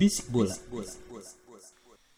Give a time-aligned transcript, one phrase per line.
[0.00, 0.56] Bisik bola.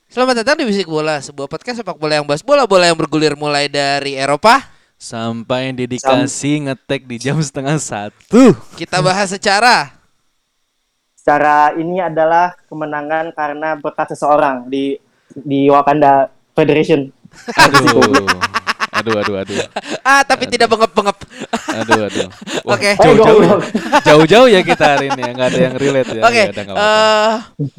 [0.07, 3.67] Selamat datang di Bisik Bola, sebuah podcast sepak bola yang bahas bola-bola yang bergulir mulai
[3.67, 4.71] dari Eropa.
[4.95, 8.55] Sampai dedikasi ngetek di jam setengah satu.
[8.79, 9.99] Kita bahas secara
[11.19, 15.03] secara ini adalah kemenangan karena berkat seseorang di
[15.35, 17.11] di Wakanda Federation.
[17.67, 18.62] Aduh.
[18.93, 19.57] Aduh, aduh, aduh.
[20.05, 21.17] ah tapi tidak bengep-bengep.
[21.75, 22.29] Aduh, aduh.
[22.73, 22.93] Oke.
[22.95, 23.61] Jauh-jauh, Eh, goblok.
[24.05, 26.23] jauh-jauh ya kita hari ini ya, nggak ada yang relate ya.
[26.23, 26.85] Oke, Ya nggak apa-apa.
[26.85, 27.33] eh,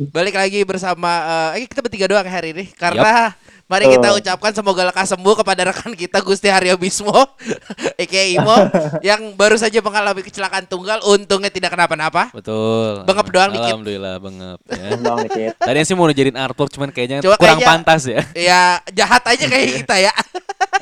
[0.09, 1.11] balik lagi bersama
[1.53, 5.91] eh kita bertiga doang hari ini karena mari kita ucapkan semoga lekas sembuh kepada rekan
[5.95, 7.13] kita Gusti Haryo Bismo,
[8.01, 8.57] aka Imo,
[9.07, 11.01] yang baru saja mengalami kecelakaan tunggal.
[11.03, 12.29] Untungnya tidak kenapa-napa.
[12.29, 13.07] Betul.
[13.07, 13.73] Bengep doang dikit.
[13.73, 14.87] Alhamdulillah bengep ya.
[14.99, 15.53] Doang dikit.
[15.67, 18.21] Tadi sih mau jadiin artwork cuman kayaknya Coba kurang kayaknya- pantas ya.
[18.35, 20.13] Ya jahat aja kayak kita ya.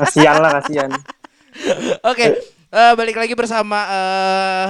[0.02, 0.90] Kasihan lah kasihan.
[2.02, 2.26] Oke,
[2.72, 4.68] eh, balik lagi bersama eh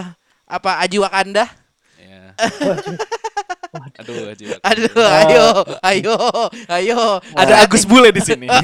[0.51, 1.47] apa Aji Wakanda.
[1.95, 2.35] Ya.
[3.71, 4.35] Aduh.
[4.61, 5.45] Aduh, ayo,
[5.81, 6.15] ayo,
[6.67, 6.99] ayo.
[7.31, 8.47] Ada Agus Bule di sini.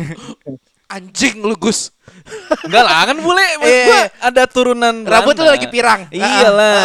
[0.88, 1.92] Anjing lu Gus.
[2.64, 4.02] Enggak lah, kan bule Iya, iya.
[4.20, 5.56] ada turunan Rambut lu Belanda.
[5.56, 6.02] lagi pirang.
[6.08, 6.80] Iyalah.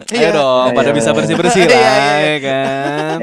[0.08, 0.20] Iya.
[0.24, 1.16] Ayo dong, Iya, pada iya, bisa iya.
[1.16, 2.16] bersih-bersih Iya, lah, iya, iya.
[2.20, 3.16] ya kan.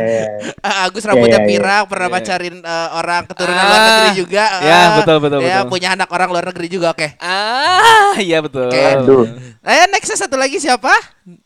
[0.62, 1.50] Ah, Agus rambutnya Iya, iya, iya.
[1.52, 2.16] pirang, pernah Iya.
[2.18, 3.66] pacarin eh, orang keturunan Ah.
[3.66, 4.46] luar negeri juga.
[4.62, 5.70] Ya, Ah, betul, betul, Ya, betul.
[5.70, 7.08] punya anak orang luar negeri juga, oke.
[7.18, 8.70] Ah, iya betul.
[8.70, 8.82] Oke.
[8.96, 9.26] Aduh.
[9.62, 10.94] Eh, next satu lagi siapa?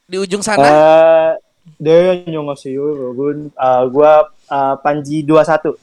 [0.03, 0.67] Di ujung sana.
[0.67, 1.31] Eh,
[1.77, 3.37] dia nyongoseyo, gun.
[3.49, 5.75] Eh, gua eh, Panji 21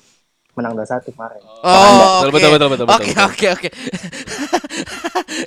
[0.57, 1.41] menang 21 kemarin.
[1.61, 3.69] Oh, Betul, betul, betul, betul, Oke, oke, oke.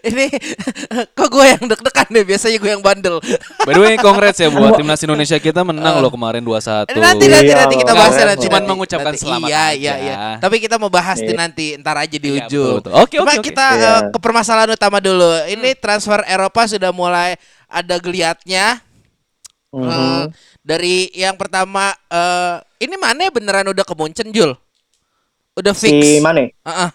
[0.06, 0.26] Ini
[1.18, 3.18] kok gue yang deg-degan deh, biasanya gue yang bandel.
[3.68, 6.94] By the way, congrats ya buat timnas Indonesia kita menang loh kemarin 2-1.
[6.94, 8.00] Nanti nanti Iya, nanti kita Bang.
[8.00, 8.46] bahasnya Keren, nanti.
[8.46, 8.70] cuman nanti.
[8.70, 9.24] mengucapkan Nanti.
[9.24, 9.74] selamat Iya, aja.
[9.74, 10.16] iya, iya.
[10.38, 11.38] Tapi kita mau bahas di Iya.
[11.38, 12.78] nanti, ntar aja di Iya, ujung.
[12.86, 13.46] Oke, Cuma oke, oke.
[13.50, 13.90] kita Iya.
[13.90, 15.26] eh, ke permasalahan utama dulu.
[15.48, 17.34] Ini transfer Eropa sudah mulai
[17.66, 18.78] ada geliatnya.
[19.70, 20.24] Eh,
[20.60, 24.58] dari yang pertama eh ini mana beneran udah ke Munchen, Jul?
[25.54, 25.94] Udah fix.
[25.94, 26.58] Si Mane.
[26.66, 26.90] Heeh.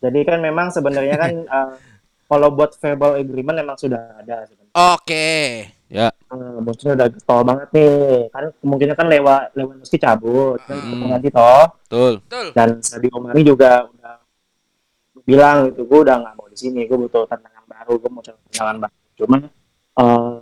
[0.00, 1.70] Jadi kan memang sebenarnya kan eh,
[2.24, 4.72] kalau buat verbal agreement memang sudah ada sebenarnya.
[4.96, 5.28] Oke.
[5.92, 8.32] Ya, Munchen udah getol banget nih.
[8.32, 11.04] Kan kemungkinan kan lewat Lewandowski cabut kan Hmm.
[11.04, 11.64] pengganti toh.
[11.84, 12.12] betul.
[12.24, 12.46] Betul.
[12.56, 14.14] dan Sadio Mane juga udah
[15.22, 18.34] bilang gitu gue udah nggak mau di sini gue butuh tantangan baru gue mau cari
[18.48, 19.40] tantangan baru cuman
[19.94, 20.32] eh,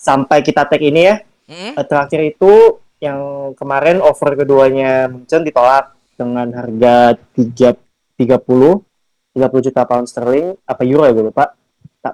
[0.00, 1.74] sampai kita tag ini ya Hmm?
[1.74, 3.18] eh, terakhir itu yang
[3.52, 6.94] kemarin offer keduanya Munchen ditolak dengan harga
[7.32, 7.74] tiga
[8.14, 8.86] tiga puluh
[9.30, 11.50] tiga puluh juta pound sterling apa euro ya gue lupa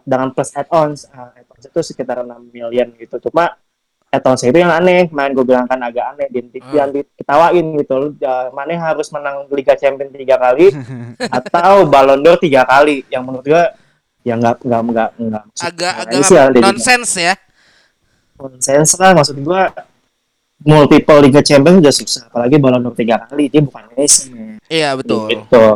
[0.02, 3.60] dengan plus add-ons Ah, add-ons itu sekitar 6 million gitu cuma
[4.08, 6.72] add-ons itu yang aneh main gue bilang kan agak aneh dan Hmm.
[6.72, 10.72] yang diketawain gitu Ya, Mane harus menang Liga Champions tiga kali
[11.44, 13.64] atau Ballon d'Or tiga kali yang menurut gue
[14.22, 16.58] ya nggak nggak nggak nggak Agak agak sih, Aldi.
[16.58, 17.34] nonsens ya.
[18.36, 19.62] Nonsens lah maksud gue
[20.62, 24.32] multiple Liga Champions udah susah apalagi Ballon d'Or tiga kali dia bukan Messi.
[24.66, 25.28] Iya, betul.
[25.28, 25.66] gitu.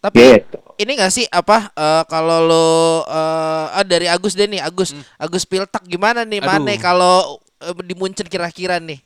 [0.00, 0.58] Tapi gitu.
[0.78, 2.66] ini gak sih apa eh, kalau lo
[3.08, 4.96] eh, ah, dari Agus deh nih Agus.
[5.20, 6.48] Agus Piltak gimana nih Aduh.
[6.48, 9.02] Mane kalau eh, di Munchen kira-kira nih?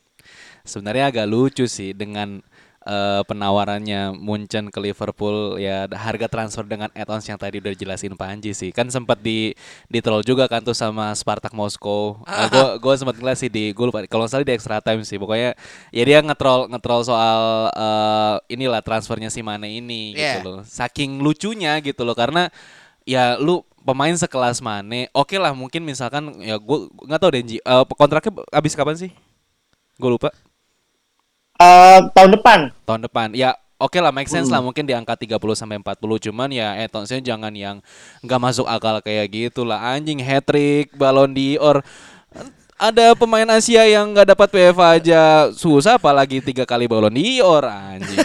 [0.63, 2.45] Sebenarnya agak lucu sih dengan
[2.87, 8.57] eh, penawarannya Munchen ke Liverpool ya harga transfer dengan add-ons yang tadi udah jelasin Panji
[8.57, 8.73] sih.
[8.73, 9.53] Kan sempat di
[9.89, 12.21] di troll juga kan tuh sama Spartak Moskow.
[12.25, 15.21] gue gue sempat ngeliat sih di gue lupa kalau salah di extra time sih.
[15.21, 15.53] Pokoknya
[15.93, 20.43] ya dia ngetrol ngetrol soal eh, inilah transfernya si Mane ini Yeah.
[20.43, 20.63] gitu loh.
[20.67, 22.51] Saking lucunya gitu loh karena
[23.09, 26.79] ya lu pemain sekelas Mane, oke lah mungkin misalkan ya gue
[27.09, 29.11] nggak tahu Denji eh, kontraknya habis kapan sih?
[30.01, 30.33] Gue lupa
[31.61, 32.59] Eh, tahun depan.
[32.89, 33.29] Tahun depan.
[33.37, 34.65] Ya oke lah make sense lah.
[34.65, 37.85] Mungkin di angka 30 sampai 40 cuman ya Etonsnya jangan yang
[38.25, 39.93] nggak masuk akal kayak gitu lah.
[39.93, 41.85] Anjing hat trick, Ballon d'Or.
[42.81, 45.23] Ada pemain Asia yang nggak dapat PFA aja.
[45.53, 48.25] Susah apalagi tiga kali Ballon d'Or anjing.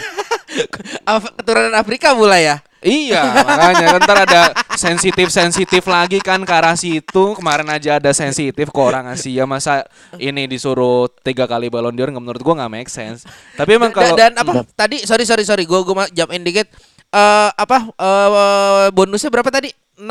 [1.04, 4.42] Af- keturunan Afrika mulai ya Iya, makanya kan ntar ada
[4.76, 7.34] sensitif-sensitif lagi kan ke arah situ.
[7.34, 9.88] Kemarin aja ada sensitif ke orang Asia masa
[10.20, 13.24] ini disuruh tiga kali Ballon d'Or nggak menurut gua nggak make sense.
[13.56, 16.68] Tapi emang kalau dan apa tadi sorry sorry sorry gue gue jump in dikit
[17.06, 20.10] Eh apa eh bonusnya berapa tadi 6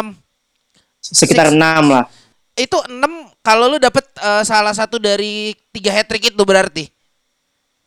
[1.06, 1.60] Sekitar Six.
[1.60, 2.08] 6 lah.
[2.56, 6.88] itu 6 kalau lu dapet eh, salah satu dari tiga hat trick itu berarti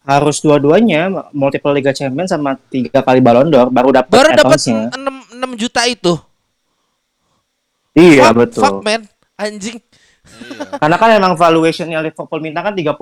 [0.09, 4.89] Harus dua-duanya multiple Liga Champions sama tiga kali Ballon d'Or baru dapat baru dapat add-onsnya.
[4.89, 6.17] 6 6 juta itu
[7.93, 8.63] Iya fuck, betul.
[8.63, 9.03] fuck man
[9.37, 9.77] anjing
[10.79, 12.95] Karena kan emang valuationnya Liverpool minta kan 36,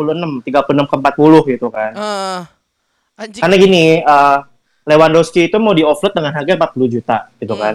[0.43, 0.47] 36
[0.87, 1.91] ke 40 gitu kan.
[1.93, 2.41] Eh,
[3.19, 4.39] anjing Karena gini, eh,
[4.85, 7.61] Lewandowski itu mau di offload dengan harga 40 juta gitu Hmm.
[7.61, 7.75] kan.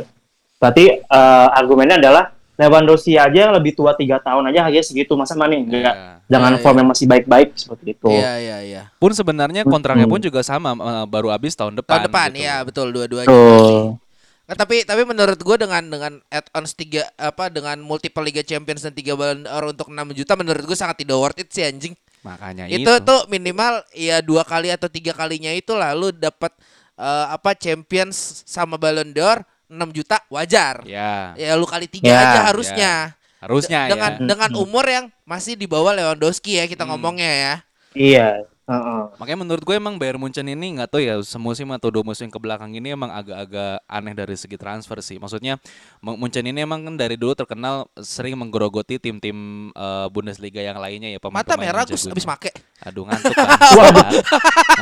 [0.55, 2.31] Berarti eh, argumennya adalah
[2.61, 6.21] Lewandowski aja yang lebih tua tiga tahun aja harganya segitu masa mana enggak Iya.
[6.29, 6.79] dengan Iya, form iya.
[6.85, 8.07] yang masih baik-baik seperti itu.
[8.13, 11.97] iya iya iya pun sebenarnya kontraknya pun juga sama eh, baru habis tahun depan.
[11.97, 12.45] tahun depan gitu.
[12.45, 13.97] ya betul dua-duanya Betul.
[14.41, 18.91] Nah, tapi tapi menurut gue dengan dengan add-ons tiga apa dengan multiple Liga Champions dan
[18.91, 21.95] tiga Ballon d'Or untuk 6 juta menurut gue sangat tidak worth it sih anjing.
[22.21, 22.93] Makanya itu, itu.
[23.01, 26.51] tuh minimal ya dua kali atau tiga kalinya itu lalu dapat
[26.99, 29.39] eh, apa Champions sama Ballon d'Or
[29.71, 30.83] 6 juta wajar.
[30.83, 32.43] Ya, Ya lu kali tiga Ya, aja ya.
[32.45, 32.93] harusnya.
[33.39, 34.27] harusnya De- dengan ya.
[34.27, 36.93] dengan umur yang masih di bawah Lewandowski ya kita Hmm.
[36.93, 37.53] ngomongnya ya.
[37.91, 38.29] Iya.
[38.63, 39.03] heeh.
[39.17, 42.37] Makanya menurut gue emang Bayern Munchen ini nggak tahu ya semusim atau dua musim ke
[42.37, 45.17] belakang ini emang agak-agak aneh dari segi transfer sih.
[45.17, 45.59] Maksudnya
[45.99, 49.35] Mu- Munchen ini emang kan dari dulu terkenal sering menggerogoti tim-tim
[49.71, 52.53] eh, Bundesliga yang lainnya ya pemain Mata merah Gus abis make.
[52.79, 53.47] Aduh ngantuk kan.
[53.75, 54.23] Waduh.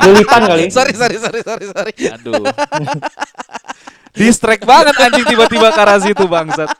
[0.04, 0.62] Lilipan kali.
[0.70, 1.92] sorry sorry sorry sorry sorry.
[2.12, 2.44] Aduh.
[4.14, 6.70] Distract banget anjing tiba-tiba ke arah situ bangsat.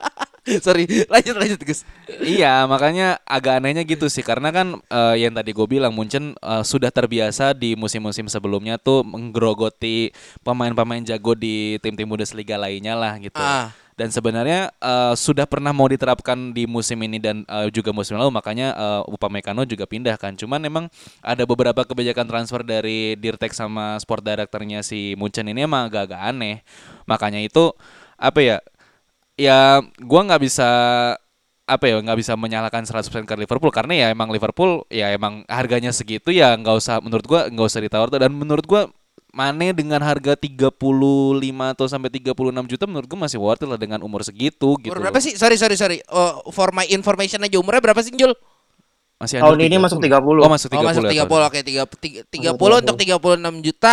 [0.64, 1.84] sorry lanjut lanjut Gus.
[2.08, 6.64] Iya, makanya agak anehnya gitu sih karena kan eh, yang tadi gue bilang Munchen eh,
[6.64, 10.10] sudah terbiasa di musim-musim sebelumnya tuh menggerogoti
[10.42, 13.38] pemain-pemain jago di tim-tim Bundesliga lainnya lah gitu.
[13.38, 13.70] Ah.
[13.98, 18.34] Dan sebenarnya eh, sudah pernah mau diterapkan di musim ini dan eh, juga musim lalu
[18.34, 20.34] makanya eh, Upamecano juga pindah kan.
[20.34, 20.84] Cuman emang
[21.22, 26.62] ada beberapa kebijakan transfer dari Dirtek sama sport directornya si Munchen ini emang agak-agak aneh.
[27.06, 27.72] Makanya itu
[28.20, 28.58] apa ya?
[29.40, 30.68] ya gua nggak bisa
[31.70, 35.94] apa ya nggak bisa menyalahkan 100% ke Liverpool karena ya emang Liverpool ya emang harganya
[35.94, 38.90] segitu ya nggak usah menurut gua nggak usah ditawar dan menurut gua
[39.30, 40.74] Mane dengan harga 35
[41.70, 42.34] atau sampai 36
[42.66, 44.90] juta menurut gua masih worth it lah dengan umur segitu gitu.
[44.90, 45.24] Umur berapa loh.
[45.24, 45.38] sih?
[45.38, 46.02] Sorry sorry sorry.
[46.10, 48.34] Oh, for my information aja umurnya berapa sih Jul?
[49.20, 50.16] Masih Tahun ini masuk 30.
[50.42, 50.80] Oh, masuk 30.
[50.80, 51.42] Oh masuk ya, 30 tahun.
[51.46, 53.92] oke 30 30 untuk 36 juta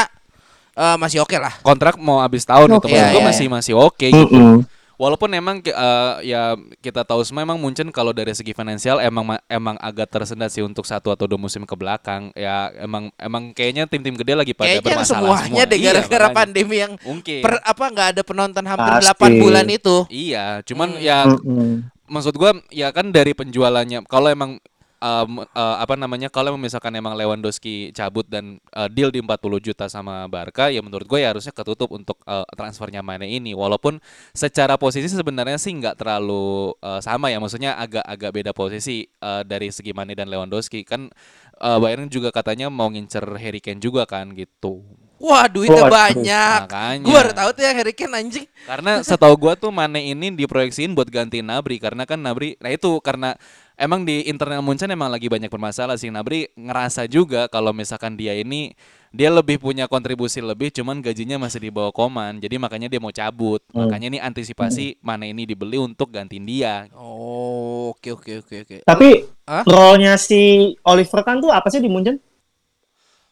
[0.73, 1.53] eh, masih oke lah.
[1.61, 2.87] Kontrak mau habis tahun itu Oke.
[2.89, 4.33] menurut Iya, gua iya, masih masih oke gitu.
[4.33, 4.76] Mm-mm.
[4.97, 9.21] Walaupun emang ki- eh, ya kita tahu semua emang Munchen kalau dari segi finansial emang
[9.23, 12.33] ma- emang agak tersendat sih untuk satu atau dua musim ke belakang.
[12.33, 15.69] Ya emang emang kayaknya tim-tim gede lagi pada Kayaknya bermasalah semuanya semua.
[15.69, 16.33] deh Iya, gara-gara makanya.
[16.35, 17.39] pandemi yang Mungkin.
[17.39, 19.07] per apa nggak ada penonton hampir Pasti.
[19.13, 19.95] 8 bulan itu.
[20.09, 20.99] Iya, cuman Hmm.
[20.99, 21.71] ya Mm-mm.
[22.07, 24.57] maksud gua ya kan dari penjualannya kalau emang
[25.01, 29.85] um, eh, apa namanya kalau misalkan emang Lewandowski cabut dan eh, deal di 40 juta
[29.89, 34.01] sama Barca ya menurut gue ya harusnya ketutup untuk eh, transfernya Mane ini walaupun
[34.33, 39.69] secara posisi sebenarnya sih nggak terlalu eh, sama ya maksudnya agak-agak beda posisi eh, dari
[39.69, 41.09] segi Mane dan Lewandowski kan
[41.61, 44.83] eh, Bayern juga katanya mau ngincer Harry Kane juga kan gitu
[45.17, 45.97] Wah, duitnya Waduh.
[45.97, 46.59] banyak.
[46.69, 47.01] Makanya.
[47.01, 48.45] Gua baru tahu tuh ya Harry Kane anjing.
[48.69, 53.01] Karena setahu gua tuh Mane ini diproyeksiin buat gantiin Nabri karena kan Nabri nah itu
[53.01, 53.33] karena
[53.77, 58.33] emang di internal Munchen emang lagi banyak bermasalah sih Nabri ngerasa juga kalau misalkan dia
[58.33, 58.73] ini
[59.09, 63.13] dia lebih punya kontribusi lebih cuman gajinya masih di bawah Koman jadi makanya dia mau
[63.13, 63.85] cabut Hmm.
[63.85, 68.77] makanya ini antisipasi Mane ini dibeli untuk gantiin dia Oh, oke oke oke oke.
[68.83, 69.09] Tapi
[69.45, 69.63] Hah?
[69.63, 70.41] role-nya si
[70.83, 72.17] Oliver Kahn tuh apa sih di Munchen?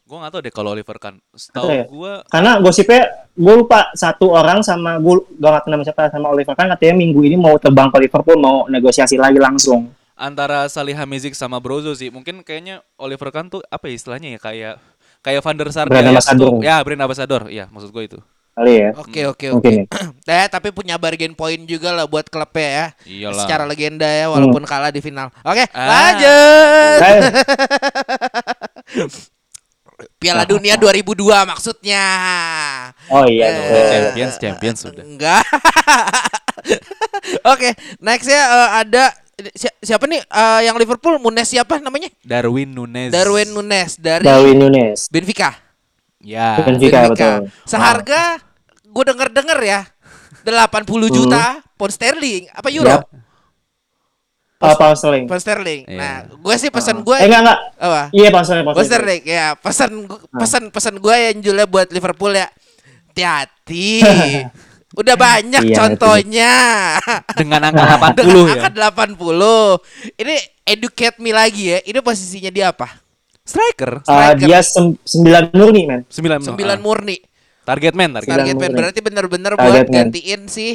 [0.05, 1.85] gua nggak tahu deh kalau Oliver kan setahu Ada ya?
[1.89, 3.01] gua Karena gosipnya
[3.33, 7.25] gue lupa satu orang sama gue gak ngerti nama siapa sama Oliver Kahn katanya minggu
[7.25, 9.89] ini mau terbang ke Liverpool mau negosiasi lagi langsung.
[10.15, 14.73] Antara Salihamidzic sama Brozo sih mungkin kayaknya Oliver Kahn tuh apa ya istilahnya ya kayak
[15.19, 16.51] kayak Van der Sar Brand kayak ambassador.
[16.63, 18.19] ya brand ambassador ya maksud gue itu
[18.55, 18.95] Kali ya.
[18.95, 19.67] Oke oke oke.
[19.67, 19.83] Ya.
[20.31, 22.85] Eh, tapi punya bargain point juga lah buat klubnya ya.
[23.03, 23.43] Iyalah.
[23.43, 25.27] Secara legenda ya walaupun kalah di final.
[25.43, 26.15] Oke, Ah.
[26.15, 26.99] lanjut.
[30.19, 32.03] Piala Dunia 2002 maksudnya.
[33.11, 33.43] oh iya.
[33.47, 33.83] Eh, betul.
[33.91, 35.03] Champions, Champions sudah.
[35.03, 35.43] Enggak.
[37.51, 37.69] Oke,
[37.99, 39.03] next ya eh, ada
[39.51, 42.07] si- siapa nih eh, yang Liverpool Nunes siapa namanya?
[42.21, 43.11] Darwin Nunes.
[43.11, 45.07] Darwin Nunes dari Darwin Nunes.
[45.07, 45.55] Benfica.
[46.19, 46.57] Ya.
[46.59, 47.09] Benfica.
[47.09, 47.51] betul.
[47.63, 48.39] Seharga
[48.85, 49.81] gue denger-denger ya
[50.45, 52.87] 80 juta pound sterling apa euro?
[52.87, 53.03] Yap.
[54.55, 55.25] Oh, pound sterling.
[55.27, 55.81] Pound sterling.
[55.85, 55.99] Iya.
[55.99, 57.59] Nah, gue sih pesan gue Eh enggak enggak.
[57.77, 58.03] apa?
[58.09, 58.65] Iya pound sterling.
[58.65, 58.89] Pound sterling.
[58.89, 59.45] sterling ya.
[59.53, 62.47] Pesan gu- pesan pesan gue yang Julia buat Liverpool ya.
[63.11, 63.87] Hati-hati.
[64.95, 66.53] Udah banyak Iya, contohnya.
[67.39, 67.83] Dengan angka
[68.15, 68.63] 80 Dengan ya.
[68.63, 68.69] angka
[69.11, 70.17] 80.
[70.17, 71.79] Ini educate me lagi ya.
[71.81, 72.87] Ini posisinya dia apa?
[73.41, 74.01] Striker.
[74.01, 74.39] Uh, Striker.
[74.41, 77.17] dia sem- sembilan murni men 9 9 murni.
[77.61, 78.25] Target man, target.
[78.25, 78.77] Sembilan Target man murni.
[78.77, 79.93] berarti bener-bener Target buat man.
[79.93, 80.67] gantiin si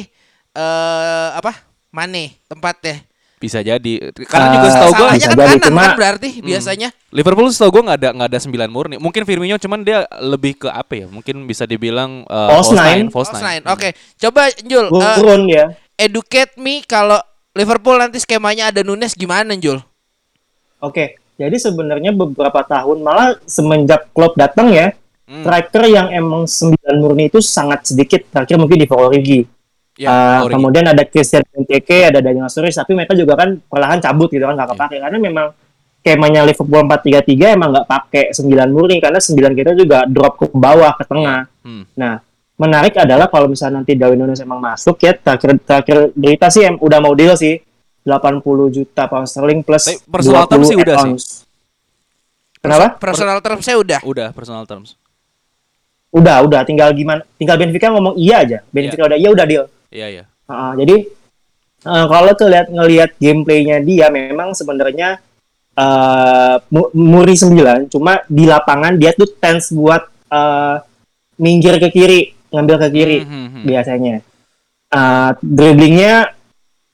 [0.51, 1.51] eh apa?
[1.89, 3.03] Mane tempatnya.
[3.41, 4.13] Bisa jadi.
[4.21, 6.89] Karena juga Ah, setahu bisa kan jadi, kanan cuma- kan berarti biasanya.
[7.09, 8.95] Liverpool setahu gua nggak ada nggak ada 9 murni.
[8.95, 11.05] Mungkin Firmino cuman dia lebih ke apa ya?
[11.09, 13.09] Mungkin bisa dibilang uh, False nine.
[13.09, 13.59] false False nine.
[13.59, 13.63] nine.
[13.67, 15.65] Oke, coba Jul eh, turun ya
[15.97, 17.17] educate me kalau
[17.51, 19.81] Liverpool nanti skemanya ada Nunes gimana Jul?
[20.79, 21.05] oke
[21.35, 25.45] jadi sebenarnya beberapa tahun malah semenjak Klopp datang ya Hmm.
[25.45, 29.39] striker yang emang sembilan murni itu sangat sedikit terakhir mungkin di Origi
[30.01, 34.33] Ya, Uh, kemudian ada Christian Benteke, ada Daniel Sturridge, tapi mereka juga kan perlahan cabut
[34.33, 35.47] gitu kan nggak kepake karena memang
[36.01, 40.97] skemanya Liverpool 4-3-3 emang nggak pakai 9 murni karena 9 kita juga drop ke bawah
[40.97, 41.45] ke tengah.
[41.61, 41.85] Hmm.
[41.93, 42.17] Nah,
[42.57, 46.81] menarik adalah kalau misalnya nanti Darwin Nunes emang masuk ya terakhir terakhir berita sih em,
[46.81, 47.61] udah mau deal sih
[48.01, 48.41] 80
[48.73, 51.13] juta pound sterling plus Tapi personal terms sih udah sih.
[52.61, 52.87] Kenapa?
[52.97, 53.99] Personal term saya udah.
[54.01, 54.97] Udah personal terms.
[56.13, 57.25] Udah, udah tinggal gimana?
[57.39, 58.59] Tinggal Benfica ngomong iya aja.
[58.69, 59.65] Benfica udah iya udah deal.
[59.91, 60.23] Iya, iya.
[60.47, 61.03] Ah, jadi
[61.81, 65.19] eh, kalau tuh lihat ngelihat gameplaynya dia memang sebenarnya
[66.69, 70.75] Mu- Muri 9 cuma di lapangan dia tuh tense buat eh,
[71.39, 72.21] minggir ke kiri
[72.51, 74.15] ngambil ke kiri Hmm, hmm, biasanya.
[74.91, 76.35] Eh, dribblingnya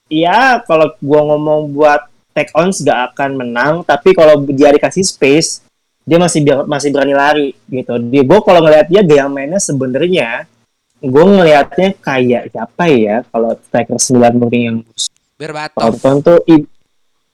[0.08, 5.66] ya kalau gua ngomong buat take ons gak akan menang tapi kalau dia dikasih space
[6.08, 7.98] dia masih masih berani lari gitu.
[8.00, 10.46] Dia gua kalau ngelihat dia gaya mainnya sebenarnya
[11.00, 14.78] gue ngelihatnya kayak siapa ya kalau striker 9 murni yang
[15.36, 15.94] Berbatov.
[16.20, 16.66] tuh i-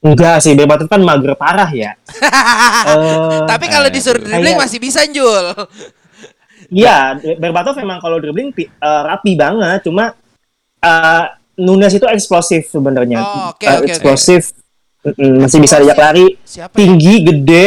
[0.00, 1.96] enggak sih Berbatov kan mager parah ya
[2.86, 5.56] Eh, Tapi kalau disuruh dribbling kayak- masih bisa Jul.
[6.66, 8.68] Iya, Berbatov memang kalau dribbling eh,
[9.02, 10.12] rapi banget, cuma
[10.78, 11.24] eh,
[11.56, 13.20] Nunes itu eksplosif sebenarnya.
[13.20, 13.88] Oh, oke, Eh, oke, oke.
[13.88, 14.50] eksplosif,
[15.02, 16.76] Mm-mm, masih bisa diajak lari, Siapa ya?
[16.76, 17.66] tinggi, gede.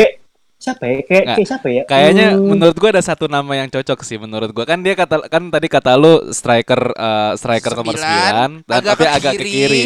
[0.68, 1.00] Siapa ya?
[1.00, 1.84] Kayak, Nggak, kayak siapa ya?
[1.88, 4.68] Kayaknya Hmm, menurut gua ada satu nama yang cocok sih menurut gua.
[4.68, 8.92] Kan dia kata kan tadi kata lu striker eh, striker nomor Sembilan, 9 dan agak
[8.92, 9.86] tapi ke agak ke kiri.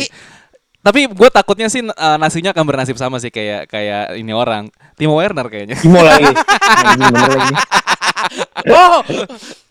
[0.81, 5.13] Tapi gue takutnya sih eh, nasinya akan bernasib sama sih kayak kayak ini orang Timo
[5.21, 5.77] Werner kayaknya.
[5.77, 6.25] Timo lagi.
[6.97, 7.55] Bener lagi.
[8.71, 9.01] Oh,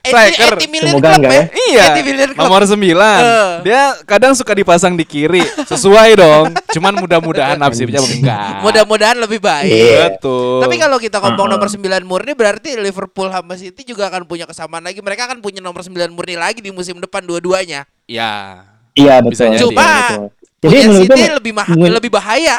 [0.01, 0.57] Eti, Striker.
[0.59, 1.45] Semoga enggak ya?
[1.71, 1.87] ya.
[2.01, 3.51] Iya, nomor 9 Eh.
[3.63, 9.69] Dia kadang suka dipasang di kiri Sesuai dong Cuman mudah-mudahan nasibnya enggak Mudah-mudahan lebih baik.
[9.69, 10.05] Iya.
[10.11, 11.53] Betul Tapi kalau kita ngomong Uh-uh.
[11.55, 14.99] nomor 9 murni berarti Liverpool sama City juga akan punya kesamaan lagi.
[14.99, 17.85] Mereka akan punya nomor 9 murni lagi di musim depan dua-duanya.
[18.05, 19.71] Ya Iya Bisa betul.
[19.71, 20.25] betul.
[20.61, 22.59] Jadi menurut City lebih mah men- lebih bahaya.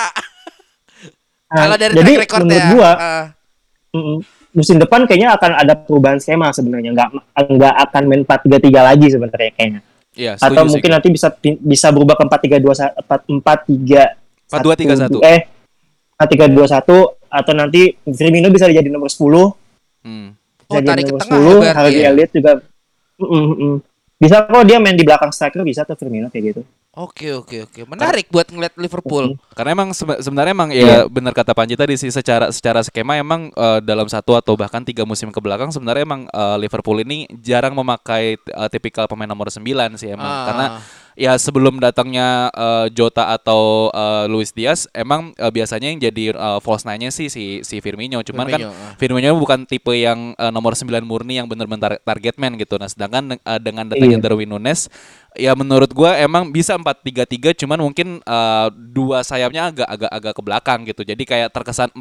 [1.51, 2.69] nah, kalau dari jadi track record menurut ya.
[2.71, 3.25] gua eh,
[3.93, 4.17] mm,
[4.51, 6.91] musim depan kayaknya akan ada perubahan skema sebenarnya.
[6.95, 7.09] Nggak
[7.55, 9.81] nggak akan main 4-3-3 lagi sebenarnya kayaknya.
[10.11, 11.27] Iya atau setuju sih mungkin nanti bisa
[11.63, 15.23] bisa berubah ke 4-3-2 4-3 4-2-3-1.
[15.23, 15.47] eh
[16.19, 19.23] 4-3-2-1 atau nanti Firmino bisa jadi nomor 10
[20.03, 20.27] hmm.
[20.67, 22.09] Oh, jadi tarik ke nomor tengah 10 berarti Harvey ya?
[22.11, 22.51] Elliott juga
[23.23, 23.75] mm, mm.
[24.19, 27.87] bisa kok dia main di belakang striker bisa tuh Firmino kayak gitu Oke oke oke.
[27.87, 29.39] Menarik buat ngeliat Liverpool.
[29.55, 30.83] Karena emang sebe- sebenarnya emang Iya.
[30.83, 34.83] ya benar kata Panji tadi sih secara secara skema emang eh, dalam satu atau bahkan
[34.83, 39.47] tiga musim ke belakang sebenarnya emang eh, Liverpool ini jarang memakai eh, tipikal pemain nomor
[39.47, 39.63] 9
[39.95, 40.43] sih emang Ah.
[40.45, 40.65] karena
[41.13, 46.59] ya sebelum datangnya eh, Jota atau eh, Luis Diaz emang eh, biasanya yang jadi eh,
[46.63, 48.95] false nine-nya sih si si Firmino cuman Firmino, kan.
[48.97, 53.35] Firmino bukan tipe yang eh, nomor 9 murni yang benar-benar target man gitu nah sedangkan
[53.37, 54.23] eh, dengan datangnya Iya.
[54.23, 54.91] Darwin Nunes
[55.35, 60.41] ya menurut gua emang bisa 4-3-3 cuman mungkin eh, dua sayapnya agak agak agak ke
[60.43, 61.91] belakang gitu jadi kayak terkesan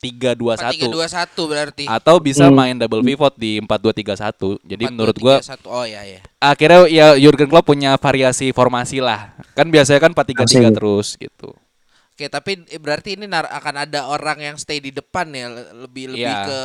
[0.00, 1.84] 4-3-2-1 4-3-2-1 berarti.
[1.84, 2.56] atau bisa Hmm.
[2.56, 4.90] main double pivot di 4-2-3-1 jadi 4-2-3-1.
[4.90, 5.36] menurut gua
[5.68, 6.20] Oh ya ya.
[6.38, 9.36] akhirnya ya Jurgen Klopp punya variasi formasi lah.
[9.52, 10.74] Kan biasanya kan 4-3-3 Asik.
[10.74, 11.52] terus gitu.
[12.10, 16.12] Oke, tapi berarti ini nar- akan ada orang yang stay di depan ya, le- lebih
[16.12, 16.44] lebih Iya.
[16.44, 16.60] ke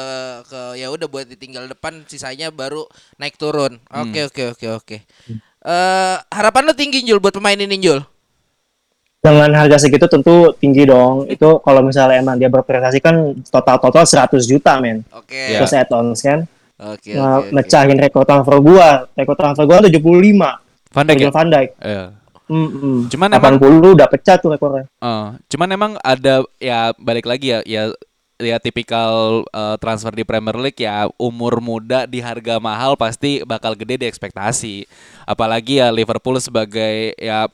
[0.46, 2.84] ke ya udah buat ditinggal depan, sisanya baru
[3.16, 3.80] naik turun.
[3.86, 4.04] Hmm.
[4.04, 4.98] Oke oke oke oke.
[5.62, 8.04] Eh harapan lo tinggi Jul buat pemain ini Jul.
[9.26, 14.06] Dengan harga segitu tentu tinggi dong itu kalau misalnya emang dia berprestasi kan total total
[14.06, 15.34] 100 juta men Oke.
[15.34, 15.58] Iya.
[15.60, 17.50] terus add-ons kan Oke Nah, oke.
[17.50, 17.56] oke.
[17.56, 19.96] mecahin rekor transfer gua rekor transfer gua 75
[20.92, 21.30] Van Dijk ya?
[21.32, 22.06] Van Dijk Iya.
[22.46, 23.10] Mm-mm.
[23.10, 27.90] Cuman 80 udah pecah tuh rekornya Eh, cuman emang ada ya balik lagi ya ya
[28.36, 33.74] ya tipikal eh, transfer di Premier League ya umur muda di harga mahal pasti bakal
[33.74, 34.86] gede di ekspektasi.
[35.24, 37.48] Apalagi ya Liverpool sebagai ya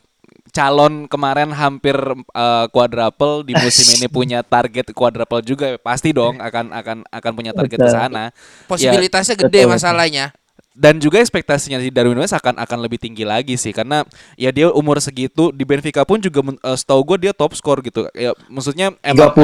[0.52, 1.96] calon kemarin hampir
[2.36, 7.52] eh, quadruple di musim ini punya target quadruple juga pasti dong akan akan akan punya
[7.52, 8.36] target ke sana.
[8.68, 10.26] Posibilitasnya gede betul, masalahnya.
[10.72, 14.08] dan juga ekspektasinya di Darwin Nunes akan akan lebih tinggi lagi sih karena
[14.40, 17.84] ya dia umur segitu di Benfica pun juga men- eh, setahu gue dia top skor
[17.84, 19.36] gitu ya maksudnya emang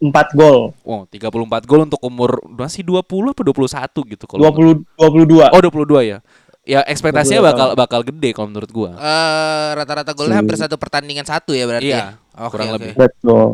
[0.00, 0.72] 34 gol.
[0.80, 5.44] oh 34 gol untuk umur masih 20 apa 21 gitu kalau 20 22.
[5.52, 6.18] oh 22 ya
[6.70, 11.24] ya ekspektasinya 22 bakal bakal gede kalau menurut gua Eh, rata-rata golnya hampir satu pertandingan
[11.24, 12.06] satu ya berarti Iya, ya?
[12.38, 12.74] Oke, kurang oke.
[12.78, 12.92] lebih.
[12.94, 13.46] Betul.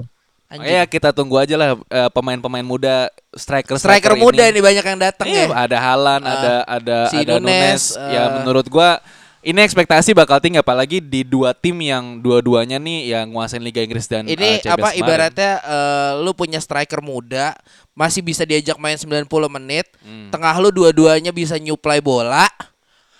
[0.63, 5.27] Ya kita tunggu aja lah eh, pemain-pemain muda striker Striker muda ini banyak yang datang
[5.27, 5.57] Iya, ya.
[5.59, 7.83] ada Halan, Ah, ada ada si ada Nunes, Nunes.
[7.97, 8.29] ya eh.
[8.37, 9.03] menurut gua
[9.41, 14.05] ini ekspektasi bakal tinggi apalagi di dua tim yang dua-duanya nih yang nguasain Liga Inggris
[14.05, 15.01] dan Ini Champions apa kemarin.
[15.01, 17.55] ibaratnya eh, lu punya striker muda
[17.91, 20.29] masih bisa diajak main 90 menit, Hmm.
[20.29, 22.45] tengah lu dua-duanya bisa nyuplai bola.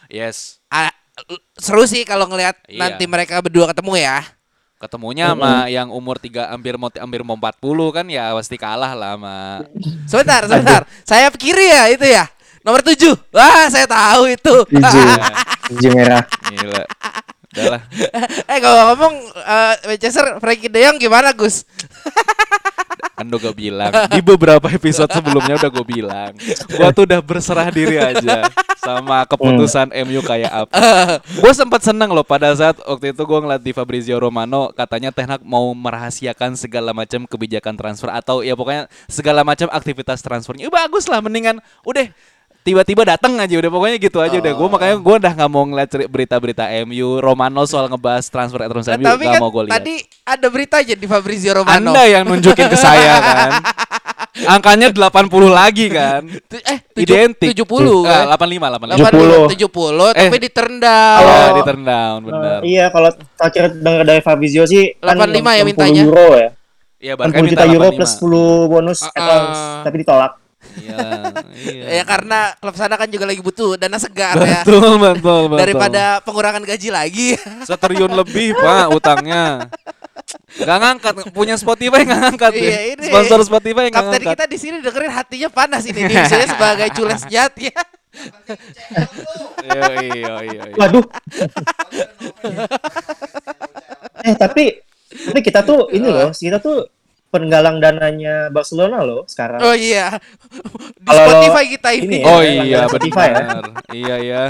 [0.07, 0.61] Yes.
[0.67, 0.91] Ah,
[1.57, 2.79] seru sih kalau ngelihat Iya.
[2.79, 4.19] nanti mereka berdua ketemu ya.
[4.77, 7.57] Ketemunya sama yang umur tiga hampir mau hampir mau 40
[7.97, 9.37] kan ya pasti kalah lah sama
[10.05, 10.81] Sebentar, sebentar.
[11.03, 12.29] Saya kiri ya itu ya.
[12.61, 13.15] Nomor 7.
[13.33, 14.55] Wah, saya tahu itu.
[14.69, 15.01] Hijau.
[15.73, 16.23] Hijau merah.
[16.45, 16.85] gila.
[17.57, 17.83] Udah lah.
[18.45, 21.65] eh kalau ngomong eh, Manchester Frankie De Jong gimana Gus?
[23.17, 23.93] Kan udah gue bilang.
[24.13, 26.31] Di beberapa episode sebelumnya udah gue bilang.
[26.69, 28.45] Gue tuh udah berserah diri aja
[28.77, 30.73] Sama keputusan MU kayak apa.
[31.41, 35.33] Gue sempat seneng loh pada saat Waktu itu gue ngeliat di Fabrizio Romano Katanya Ten
[35.33, 40.69] Hag mau merahasiakan segala macam kebijakan transfer Atau ya pokoknya segala macam aktivitas transfernya.
[40.69, 42.13] Ya, Bagus lah mendingan Udah
[42.67, 45.87] tiba-tiba datang aja udah pokoknya gitu aja udah gue makanya gue udah nggak mau ngeliat
[46.05, 49.95] berita-berita MU Romano soal ngebahas transfer transfer MU Tapi nggak kan mau gue lihat tadi
[50.27, 51.95] ada berita aja di Fabrizio Romano.
[51.95, 53.51] anda yang nunjukin ke saya kan.
[54.37, 55.09] Angkanya 80
[55.49, 56.21] lagi kan.
[56.51, 57.57] Eh tujuh- Identik.
[57.57, 58.25] 70 Eh, kan?
[58.29, 59.01] 85 85.
[59.01, 60.13] 80 70 70.
[60.13, 60.43] tapi Eh.
[60.43, 61.17] di turn down.
[61.17, 61.49] Oh, Oh.
[61.55, 62.59] di turn down benar.
[62.61, 66.03] Eh, iya, kalau terakhir dengar dari Fabrizio sih 85 ya 60 mintanya.
[66.05, 66.49] euro ya.
[66.97, 67.97] Iya, 60 Barca juta euro 85.
[67.97, 69.83] plus 10 bonus advance, ah.
[69.85, 70.33] tapi ditolak.
[70.77, 70.99] Iya,
[71.67, 71.85] iya.
[72.01, 74.63] Ya karena klub sana kan juga lagi butuh dana segar ya.
[74.67, 75.59] Betul, betul, betul.
[75.59, 77.29] Daripada pengurangan gaji lagi.
[77.69, 79.71] setriliun lebih, Pak, utangnya.
[80.57, 82.53] Gak ngangkat, punya Spotify gak ngangkat.
[82.57, 82.63] ya.
[82.67, 83.07] Iya, ini.
[83.13, 84.35] Sponsor Spotify gak Kapten ngangkat.
[84.35, 87.83] kita di sini dengerin hatinya panas ini nih saya sebagai cules jati ya.
[89.67, 90.63] Iya, iya, iya.
[90.73, 90.75] iya.
[90.75, 91.05] Waduh.
[94.27, 94.65] eh tapi
[95.07, 96.89] tapi kita tuh ini loh, kita tuh
[97.37, 99.61] penggalang dananya Barcelona loh sekarang.
[99.61, 100.17] Oh iya.
[100.97, 102.05] Di Kalau Spotify kita ini.
[102.09, 103.41] ini ya, Oh langganan iya, Spotify ya.
[103.93, 104.43] Iya, iya.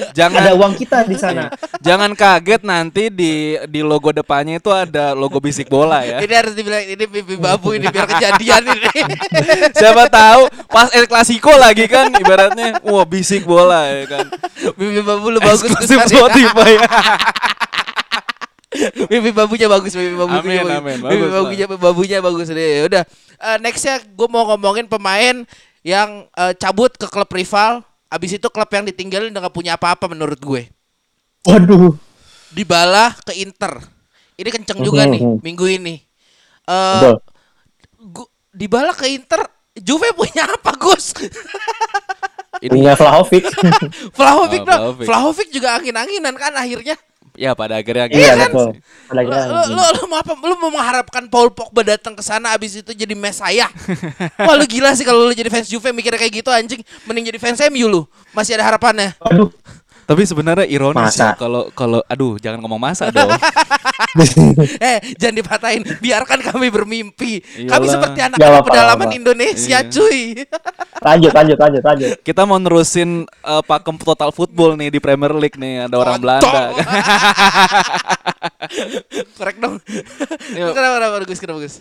[0.00, 1.52] Ada Jangan uang kita di sana.
[1.80, 6.24] jangan kaget nanti di di logo depannya itu ada logo bisik bola ya.
[6.24, 8.88] Ini harus dibilang ini pipi babu ini biar kejadian ini.
[9.80, 14.24] Siapa tahu pas El Clasico lagi kan ibaratnya wah bisik bola ya kan.
[14.72, 16.12] pipi babu lu bagus Eksklusif Gus.
[18.70, 20.78] Pipi babunya bagus, pipi babunya Amin, bagus.
[20.78, 20.98] amin.
[21.02, 22.70] Bagus babunya babunya bagus deh.
[22.78, 23.02] Ya Udah.
[23.36, 25.42] Eh, nextnya gue mau ngomongin pemain
[25.82, 27.82] yang eh, cabut ke klub rival.
[28.06, 30.70] Abis itu klub yang ditinggalin udah gak punya apa-apa menurut gue.
[31.42, 31.94] Waduh.
[32.50, 33.78] Dybala ke Inter.
[34.34, 35.38] Ini kenceng juga nih Mhm.
[35.40, 35.94] minggu ini.
[36.62, 37.16] Eh Betul.
[38.08, 41.14] gu- Dybala ke Inter, Juve punya apa Gus?
[42.60, 43.46] Punya Vlahovic.
[44.18, 44.80] Vlahovic Oh, dong.
[44.92, 45.06] Vlahovic.
[45.06, 46.92] Vlahovic juga angin-anginan kan akhirnya.
[47.40, 48.68] Ya pada akhirnya iya gitu betul.
[48.76, 48.80] sih.
[49.08, 49.48] Ada Lu, lagi.
[49.48, 50.32] lu, lu, lu mau apa?
[50.36, 53.72] Lu mau mengharapkan Paul Pogba datang ke sana abis itu jadi mesaya?
[54.46, 56.84] Wah lu gila sih kalau lu jadi fans Juve mikirnya kayak gitu anjing.
[57.08, 58.02] Mending jadi fans MU lu.
[58.36, 59.16] Masih ada harapannya.
[59.24, 59.48] Waduh.
[60.10, 61.22] Tapi sebenarnya ironis Masa?
[61.22, 63.30] ya kalau kalau aduh jangan ngomong masa dong.
[64.82, 65.86] eh jangan dipatahin.
[66.02, 67.38] Biarkan kami bermimpi.
[67.70, 67.94] Kami Iyalah.
[67.94, 69.14] seperti Gak anak-anak pedalaman apa.
[69.14, 69.86] Indonesia Iya.
[69.86, 70.20] cuy.
[70.98, 72.10] lanjut, lanjut, lanjut, lanjut.
[72.26, 76.18] Kita mau nerusin eh, pakem total football nih di Premier League nih ada orang.
[76.18, 76.74] Belanda.
[79.38, 79.78] Korek dong.
[80.58, 81.38] Kenapa, kenapa Gus?
[81.38, 81.74] Kenapa Gus?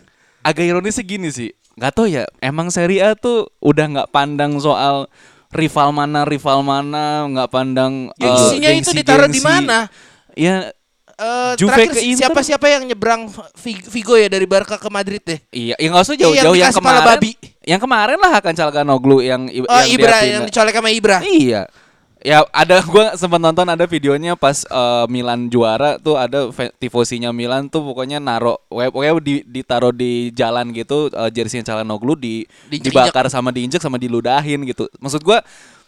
[0.46, 1.50] Agak ironisnya gini sih.
[1.80, 5.08] Gak tau ya, emang Serie A tuh udah nggak pandang soal
[5.50, 9.90] rival mana rival mana, nggak pandang eh, Gengsinya itu ditaruh di mana?
[10.34, 10.70] Ya
[11.20, 12.32] Eh, Juve terakhir ke Inter.
[12.32, 13.28] siapa-siapa yang nyebrang
[13.60, 15.36] Vi- Vigo ya dari Barca ke Madrid deh?
[15.52, 17.08] Iya, ya nggak usah Iya, yang jauh-jauh yang, pala kemarin.
[17.12, 17.32] babi.
[17.60, 21.20] Yang kemarin lah akan Calhanoglu yang Oh, yang Ibra yang dicolek sama Ibra.
[21.20, 21.68] Iya.
[22.20, 27.72] Ya ada gua sempat nonton ada videonya pas eh, Milan juara tuh ada tifosinya Milan
[27.72, 33.56] tuh pokoknya naro pokoknya di ditaruh di jalan gitu uh, jersey Calhanoglu di dibakar sama
[33.56, 34.92] diinjek sama diludahin gitu.
[35.00, 35.40] Maksud gua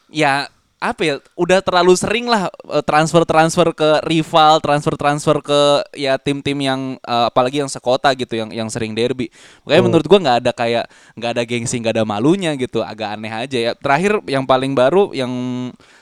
[0.07, 0.47] ya
[0.81, 5.61] apa ya udah terlalu sering lah eh, transfer-transfer ke rival, transfer-transfer ke
[5.93, 9.29] ya tim-tim yang eh, apalagi yang sekota gitu yang yang sering derby.
[9.61, 13.29] Makanya menurut gua nggak ada kayak nggak ada gengsi, nggak ada malunya gitu, agak aneh
[13.29, 13.71] aja ya.
[13.77, 15.29] Terakhir yang paling baru yang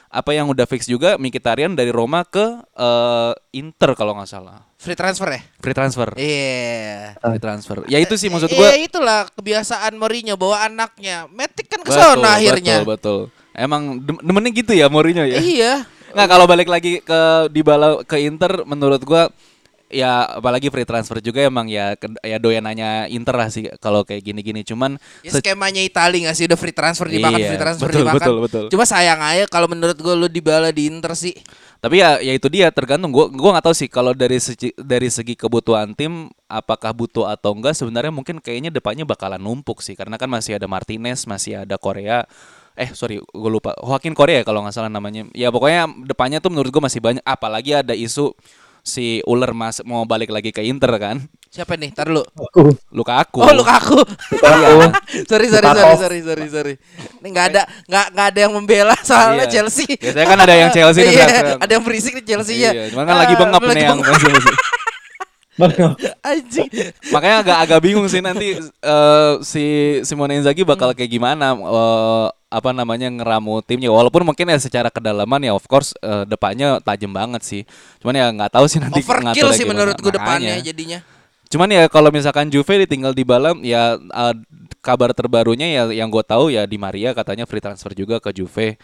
[0.09, 2.41] apa yang udah fix juga Mkhitaryan dari Roma ke
[2.73, 4.65] eh, Inter kalau nggak salah.
[4.75, 5.41] Free transfer ya?
[5.59, 6.09] Free transfer.
[6.15, 7.13] Iya.
[7.15, 7.77] Free transfer.
[7.85, 8.69] Ya itu sih maksud Eh, gua.
[8.73, 11.27] itulah kebiasaan Mourinho bawa anaknya.
[11.29, 12.81] Metik kan ke sana akhirnya.
[12.81, 13.19] Betul, betul.
[13.51, 15.37] Emang dem- demennya gitu ya Mourinho ya.
[15.37, 15.73] Iya.
[16.09, 17.19] Nggak kalau balik lagi ke
[17.53, 19.29] Dybala ke Inter menurut gua
[19.89, 24.61] ya apalagi free transfer juga emang ya ya doyanannya Inter lah sih kalau kayak gini-gini.
[24.61, 26.45] Cuman Ya, skemanya Itali gak sih?
[26.45, 28.17] Udah free transfer dimakan Iya, free transfer betul, dimakan.
[28.21, 28.63] betul, betul.
[28.69, 31.33] Cuma sayang aja kalau menurut gue lu dibala di Inter sih.
[31.79, 33.07] tapi ya ya itu dia tergantung.
[33.09, 37.55] Gua gua nggak tahu sih kalau dari segi dari segi kebutuhan tim apakah butuh atau
[37.55, 39.95] enggak sebenarnya mungkin kayaknya depannya bakalan numpuk sih.
[39.95, 42.27] Karena kan masih ada Martinez masih ada Korea.
[42.75, 43.71] Eh sorry gue lupa.
[43.79, 45.23] Joaquin Korea ya kalau nggak salah namanya.
[45.31, 47.23] Ya pokoknya depannya tuh menurut gua masih banyak.
[47.23, 48.35] Apalagi ada isu
[48.89, 51.17] si Uller mas mau balik lagi ke Inter kan
[51.49, 51.89] Siapa nih?
[51.97, 52.21] Tar lu.
[52.21, 52.77] Aku.
[52.93, 53.97] luka aku Oh, Lukaku.
[54.05, 54.85] Aku.
[55.29, 55.97] sorry, sorry, Lukaku.
[55.97, 56.73] sorry, sorry, sorry, sorry.
[57.25, 59.53] Ini nggak ada nggak nggak ada yang membela soalnya Iya.
[59.57, 59.97] Chelsea.
[59.97, 61.25] Biasanya kan ada yang Chelsea nih, Iya,
[61.57, 62.69] ada yang berisik di Chelsea ya.
[62.69, 63.97] Iya, cuman kan lagi bengap nih yang
[66.23, 66.69] Anjing.
[67.11, 69.65] makanya agak agak bingung sih nanti eh, si
[70.07, 75.37] Simone Inzaghi bakal kayak gimana eh, apa namanya ngeramu timnya walaupun mungkin ya secara kedalaman
[75.45, 77.61] ya of course eh, depannya tajam banget sih
[78.01, 80.99] cuman ya nggak tahu sih nanti Overkill sih menurut gue depannya jadinya.
[81.49, 84.35] cuman ya kalau misalkan Juve ditinggal di balam ya eh,
[84.81, 88.81] kabar terbarunya ya yang gue tahu ya di Maria katanya free transfer juga ke Juve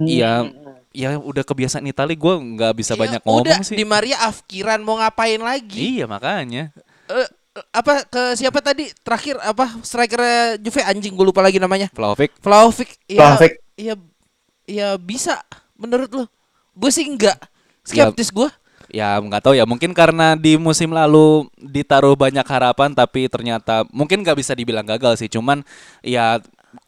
[0.00, 0.48] Iya,
[0.96, 3.76] ya udah kebiasaan Itali gue nggak bisa Iya, banyak ngomong udah, sih.
[3.76, 6.00] Di Maria Afkiran mau ngapain lagi?
[6.00, 6.72] Iya makanya.
[7.12, 7.28] Eh,
[7.70, 10.18] apa ke siapa tadi terakhir apa striker
[10.58, 11.86] Juve anjing gue lupa lagi namanya.
[11.94, 12.90] Vlahovic Vlahovic.
[13.06, 13.20] Iya.
[13.22, 13.52] Vlahovic.
[13.78, 13.94] Iya
[14.66, 15.38] iya bisa
[15.78, 16.24] menurut lo.
[16.74, 17.38] Gue sih enggak.
[17.86, 18.50] Skeptis gue.
[18.90, 24.22] Ya nggak tahu ya mungkin karena di musim lalu ditaruh banyak harapan tapi ternyata mungkin
[24.22, 25.66] nggak bisa dibilang gagal sih cuman
[25.98, 26.38] ya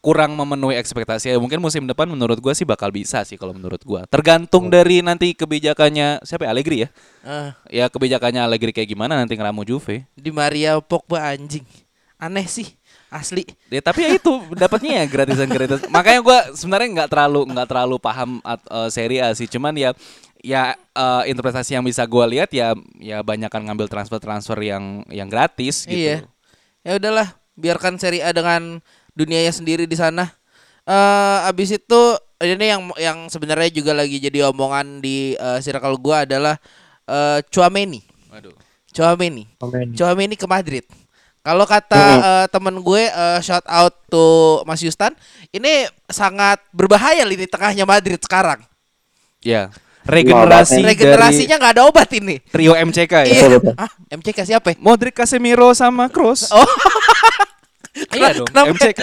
[0.01, 1.33] kurang memenuhi ekspektasi.
[1.33, 4.07] Ya mungkin musim depan menurut gua sih bakal bisa sih kalau menurut gua.
[4.07, 6.51] Tergantung dari nanti kebijakannya siapa ya?
[6.55, 6.89] Allegri ya?
[7.27, 7.51] Eh,
[7.83, 10.07] ya kebijakannya Allegri kayak gimana nanti ngeramu Juve.
[10.15, 11.67] Di Maria Pogba anjing.
[12.17, 12.73] Aneh sih
[13.07, 13.45] asli.
[13.71, 17.97] ya tapi ya itu dapatnya ya gratisan gratisan makanya gua sebenarnya nggak terlalu nggak terlalu
[18.03, 19.45] paham at- eh, Serie A sih.
[19.47, 19.93] Cuman ya
[20.41, 25.05] ya eh, interpretasi yang bisa gua lihat ya ya banyak kan ngambil transfer transfer yang
[25.13, 26.25] yang gratis gitu.
[26.25, 26.25] Iya.
[26.87, 28.79] Ya udahlah, biarkan Serie A dengan
[29.17, 30.29] dunianya sendiri di sana.
[30.87, 32.03] Eh abis itu
[32.45, 36.61] ini yang yang sebenarnya juga lagi jadi omongan di eh, circle gua adalah
[37.09, 38.05] eh Chouameni.
[38.31, 38.53] Waduh.
[38.93, 39.49] Chouameni.
[39.57, 39.93] Chouameni.
[39.97, 40.85] Chouameni ke Madrid.
[41.47, 44.27] Kalau kata eh, temen gue eh, shout out to
[44.67, 45.15] Mas Yustan,
[45.55, 48.67] ini sangat berbahaya lini tengahnya Madrid sekarang.
[49.47, 49.71] Ya,
[50.03, 52.43] regenerasi dari Regenerasinya nggak ada obat ini.
[52.51, 53.35] trio MCK ya.
[53.47, 53.59] Iya.
[53.79, 54.75] Ah, MCK siapa?
[54.75, 54.77] ya?
[54.83, 56.51] Modric, Casemiro sama Kroos.
[56.51, 56.67] Oh.
[58.13, 58.73] iya dong, Kenapa?
[58.77, 59.01] MCK.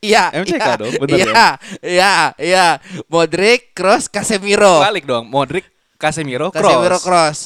[0.00, 1.46] Iya, MCK iya, dong, bener iya.
[1.80, 2.66] Iya, iya.
[3.06, 4.80] Modric, Kroos, Casemiro.
[4.80, 7.04] Balik dong, Modric, Casemiro, Casemiro, Kroos.
[7.04, 7.40] Kroos.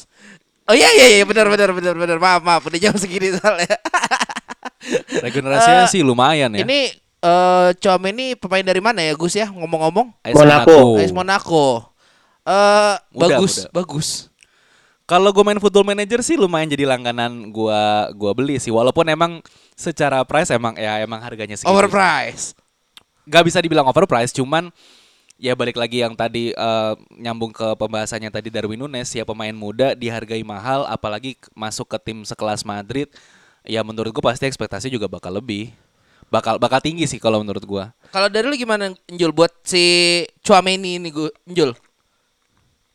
[0.66, 2.18] Oh iya iya iya benar benar benar benar.
[2.18, 3.78] Maaf maaf udah jam segini soalnya.
[5.24, 6.62] Regenerasinya Eh, sih lumayan ya.
[6.66, 6.80] Ini
[7.22, 10.10] eh Chouameni pemain dari mana ya Gus ya ngomong-ngomong?
[10.22, 10.78] AS Monaco.
[10.98, 11.66] AS Monaco.
[12.42, 13.70] Eh Muda, bagus muda.
[13.74, 14.08] bagus.
[15.06, 18.74] Kalau gue main Football Manager sih lumayan jadi langganan gua gua beli sih.
[18.74, 19.38] Walaupun emang
[19.78, 21.70] secara price emang ya emang harganya segitu.
[21.70, 22.58] Overprice.
[23.30, 24.74] Gak bisa dibilang overprice, cuman
[25.38, 29.94] ya balik lagi yang tadi eh, nyambung ke pembahasannya tadi Darwin Nunes ya pemain muda
[29.94, 33.06] dihargai mahal apalagi masuk ke tim sekelas Madrid
[33.62, 35.70] ya menurut gue pasti ekspektasi juga bakal lebih
[36.32, 40.98] bakal bakal tinggi sih kalau menurut gua Kalau dari lu gimana Njul buat si Chouameni
[40.98, 41.70] ini gue Njul?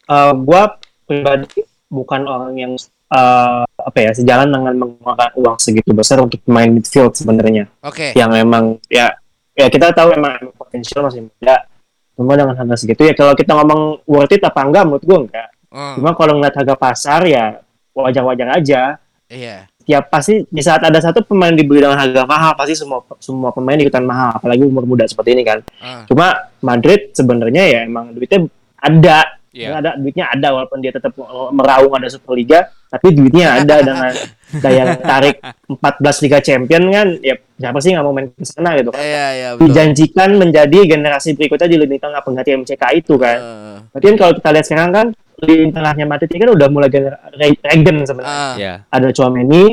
[0.09, 2.73] Eh, gua pribadi bukan orang yang
[3.11, 7.67] eh, apa ya sejalan dengan mengeluarkan uang segitu besar untuk pemain midfield sebenarnya.
[7.83, 8.15] Oke.
[8.15, 9.11] yang memang ya
[9.51, 11.67] ya kita tahu emang potensial masih muda.
[12.15, 15.49] Cuma dengan harga segitu ya kalau kita ngomong worth it apa enggak menurut gua enggak.
[15.71, 17.59] Hmm, cuma kalau ngeliat harga pasar ya
[17.91, 18.95] wajar-wajar aja.
[19.31, 19.67] Iya.
[19.81, 23.73] tiap pasti di saat ada satu pemain dibeli dengan harga mahal pasti semua semua pemain
[23.81, 25.65] ikutan mahal apalagi umur muda seperti ini kan.
[25.81, 26.05] Ah.
[26.05, 28.45] cuma Madrid sebenarnya ya emang duitnya
[28.77, 29.77] ada Iya.
[29.77, 31.11] ada duitnya ada walaupun dia tetap
[31.51, 34.11] meraung ada Superliga tapi duitnya ada dengan
[34.63, 38.89] daya tarik 14 Liga Champion kan ya siapa sih nggak mau main ke sana gitu
[38.89, 39.63] kan Iya iya betul.
[39.67, 44.33] dijanjikan menjadi generasi berikutnya di lini tengah pengganti MCK itu kan Eh, berarti kan kalau
[44.35, 45.05] kita lihat sekarang kan
[45.41, 49.63] lini tengahnya Madrid ini kan udah mulai gener- re- regen sebenarnya ah, ya ada Chouameni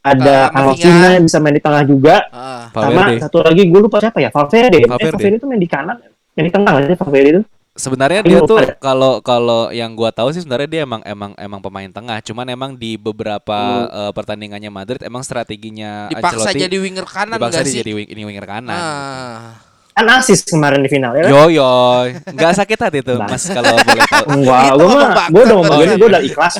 [0.00, 1.08] ada Camavinga.
[1.12, 2.70] yang bisa main di tengah juga ah.
[2.70, 4.94] sama Valverde satu lagi gue lupa siapa ya Valverde, Valverde.
[4.96, 5.96] Eh, Valverde itu main di kanan
[6.32, 7.42] main di tengah sih Valverde itu
[7.78, 11.86] sebenarnya dia tuh kalau kalau yang gua tahu sih sebenarnya dia emang emang emang pemain
[11.86, 17.38] tengah cuman emang di beberapa eh, pertandingannya Madrid emang strateginya Dipaksa Ancelotti jadi winger kanan
[17.38, 17.78] dipaksa sih?
[17.78, 19.64] jadi wing, ini winger kanan Ah.
[19.94, 21.30] kan asis kemarin di final ya kan?
[21.34, 21.70] Yo yo,
[22.30, 23.18] nggak sakit hati tuh.
[23.18, 24.30] Mas kalau boleh tahu.
[24.38, 26.54] Enggak, ngomong mah, gue udah ngomong gue udah ikhlas.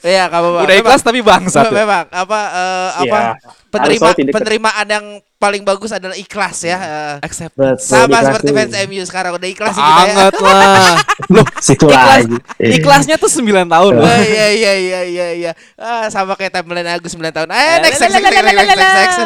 [0.00, 1.68] Iya, kamu Udah ikhlas tapi bangsat.
[1.68, 1.84] ya?
[1.84, 3.61] Memang apa eh, apa Iya.
[3.72, 5.06] Penerima penerimaan yang
[5.40, 6.76] paling bagus adalah ikhlas ya.
[6.78, 7.56] Eh, Accept.
[7.56, 8.26] Betul, sama dikasih.
[8.30, 10.14] seperti fans MU sekarang udah ikhlas sih kita ya.
[10.30, 10.94] Lah.
[11.34, 12.36] Loh, Situ ikhlas, lagi.
[12.60, 13.92] ikhlasnya tuh 9 tahun.
[13.98, 15.52] Wah, iya iya iya iya iya.
[15.74, 17.48] Ah, sama kayak timeline Agus 9 tahun.
[17.50, 18.94] Eh, next next next next next next.
[18.94, 19.18] next.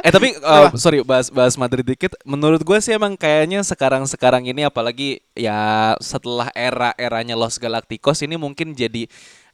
[0.00, 2.16] Eh tapi uh, sorry bahas bahas Madrid dikit.
[2.24, 8.24] Menurut gue sih emang kayaknya sekarang sekarang ini apalagi ya setelah era eranya Los Galacticos
[8.24, 9.06] ini mungkin jadi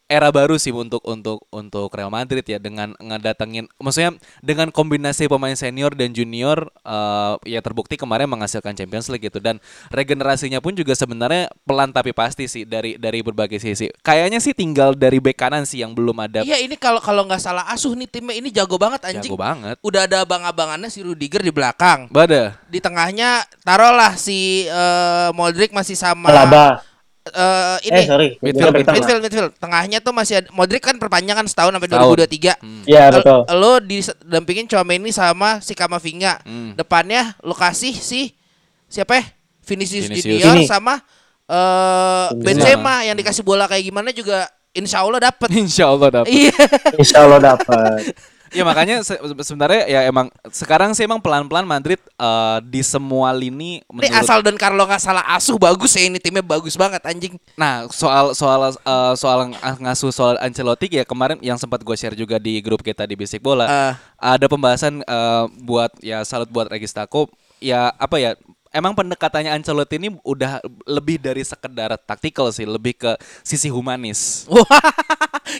[0.06, 5.58] era baru sih untuk untuk untuk Real Madrid ya dengan ngedatengin maksudnya dengan kombinasi pemain
[5.58, 9.58] senior dan junior uh, ya terbukti kemarin menghasilkan Champions League gitu dan
[9.90, 13.90] regenerasinya pun juga sebenarnya pelan tapi pasti sih dari dari berbagai sisi.
[14.06, 17.42] Kayaknya sih tinggal dari bek kanan sih yang belum ada Iya, ini kalau kalau nggak
[17.42, 19.34] salah asuh nih timnya ini jago banget anjing.
[19.34, 19.76] jago banget.
[19.82, 22.06] Udah ada abang-abangannya si Rudiger di belakang.
[22.14, 22.54] Bada.
[22.70, 26.95] Di tengahnya taruhlah si eh, Modric masih sama Alaba.
[27.28, 28.28] Eh, Eh ini sorry.
[28.38, 28.94] Midfield, tengah.
[28.94, 29.52] midfield midfield.
[29.56, 32.14] Tengahnya tuh masih ada Modric kan perpanjangan setahun sampai Setahun.
[32.14, 32.86] 2023.
[32.86, 33.40] Iya Lo- betul.
[33.52, 36.40] Lo didampingin Chouameni sama si Kamavinga.
[36.42, 36.72] Hmm.
[36.74, 38.34] Depannya lo kasih si
[38.86, 39.24] siapa ya?
[39.66, 40.38] Vinicius, Vinicius.
[40.38, 40.66] Junior Vini.
[40.66, 40.94] sama
[41.46, 43.02] eh Benzema.
[43.02, 45.48] Yang dikasih bola kayak gimana juga insya Allah dapet.
[45.64, 46.30] Insya Allah dapat.
[46.30, 46.54] Iya.
[46.94, 48.00] Insya Allah dapat.
[48.54, 53.82] Ya makanya se- sebenarnya ya emang sekarang sih emang pelan-pelan Madrid eh, di semua lini
[53.82, 57.34] Ini menurut asal dan Carlo nggak salah asuh bagus ya ini timnya bagus banget anjing.
[57.54, 62.14] Nah, soal soal eh, soal ng- ngasuh soal Ancelotti ya kemarin yang sempat gue share
[62.14, 63.66] juga di grup kita di Basic Bola.
[63.66, 63.92] Eh.
[64.16, 68.36] ada pembahasan eh, buat ya salut buat Registako ya apa ya
[68.76, 74.44] Emang pendekatannya Ancelotti ini udah lebih dari sekedar taktikal sih, lebih ke sisi humanis.
[74.52, 74.68] Wah,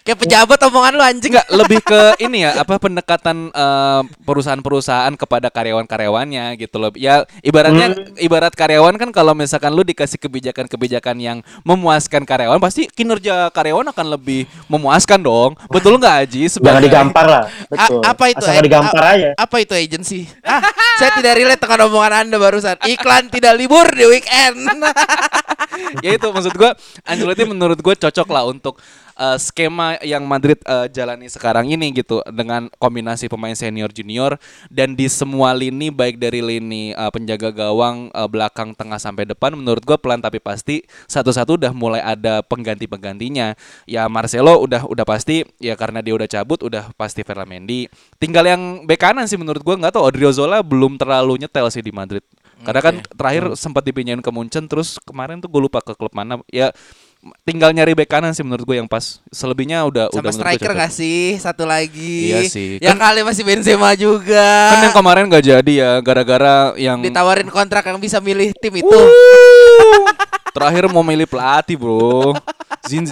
[0.05, 1.33] kayak pejabat omongan lu anjing.
[1.33, 6.93] Enggak, lebih ke ini ya, apa pendekatan eh, perusahaan-perusahaan kepada karyawan-karyawannya gitu loh.
[6.93, 13.49] Ya ibaratnya ibarat karyawan kan kalau misalkan lu dikasih kebijakan-kebijakan yang memuaskan karyawan, pasti kinerja
[13.49, 15.57] karyawan akan lebih memuaskan dong.
[15.73, 16.45] Betul nggak Aji?
[16.47, 17.43] Jangan Sebagai digampar lah.
[17.49, 18.01] A- Betul.
[18.05, 18.45] apa itu?
[18.45, 19.31] Asal digampar A- aja.
[19.41, 20.29] Apa itu agency?
[20.45, 20.61] Ah,
[21.01, 22.77] saya tidak relate dengan omongan Anda barusan.
[23.07, 24.67] Iklan tidak libur di weekend.
[26.05, 26.75] ya itu maksud gua
[27.07, 28.83] Ancelotti menurut gue cocok lah untuk
[29.15, 34.35] uh, skema yang Madrid uh, jalani sekarang ini gitu dengan kombinasi pemain senior junior
[34.75, 39.55] dan di semua lini baik dari lini uh, penjaga gawang uh, belakang tengah sampai depan
[39.55, 43.55] menurut gua pelan tapi pasti satu-satu udah mulai ada pengganti-penggantinya.
[43.87, 47.71] Ya Marcelo udah udah pasti ya karena dia udah cabut udah pasti Ferland
[48.19, 51.95] tinggal yang bek kanan sih menurut gua nggak tahu Odriozola belum terlalu nyetel sih di
[51.95, 52.27] Madrid
[52.65, 56.41] karena kan terakhir sempat dipinjain ke Munchen terus kemarin tuh gue lupa ke klub mana
[56.49, 56.73] ya
[57.43, 60.93] tinggal nyari bek kanan sih menurut gue yang pas selebihnya udah Sama udah striker nggak
[60.95, 61.35] sih?
[61.43, 62.31] Satu lagi.
[62.31, 62.79] Iya sih.
[62.79, 64.47] Yang Kan- kali masih Benzema juga.
[64.73, 68.87] kan yang kemarin gak jadi ya gara-gara yang Ditawarin kontrak yang bisa milih tim itu.
[68.87, 70.07] Wuh,
[70.57, 72.33] terakhir mau milih pelatih bro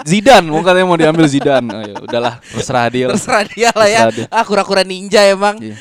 [0.06, 3.14] Zidane mau katanya mau diambil Zidane Ayo, udahlah terserah dia lah.
[3.18, 4.00] Terserah dia lah ya.
[4.06, 4.26] Terserah dia.
[4.30, 5.58] Ah kura-kura ninja emang.
[5.58, 5.74] Iya.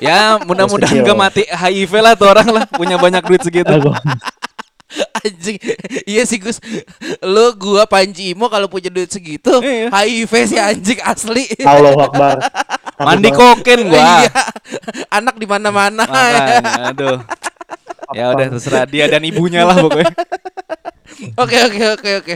[0.00, 3.70] Ya mudah-mudahan gak mati HIV lah tuh orang lah punya banyak duit segitu.
[5.20, 5.60] Anjing.
[6.02, 6.58] iya sih Gus.
[7.22, 9.86] Lu gua Panji Imo kalau punya duit segitu, Iya.
[9.86, 11.46] HIV sih anjing asli.
[11.62, 12.42] Allahu Akbar.
[12.98, 14.32] mandi koken gua Iya.
[15.20, 16.02] Anak di mana-mana.
[16.90, 17.22] aduh
[18.10, 20.10] ya udah terserah dia dan ibunya lah pokoknya
[21.42, 22.34] Oke oke oke oke.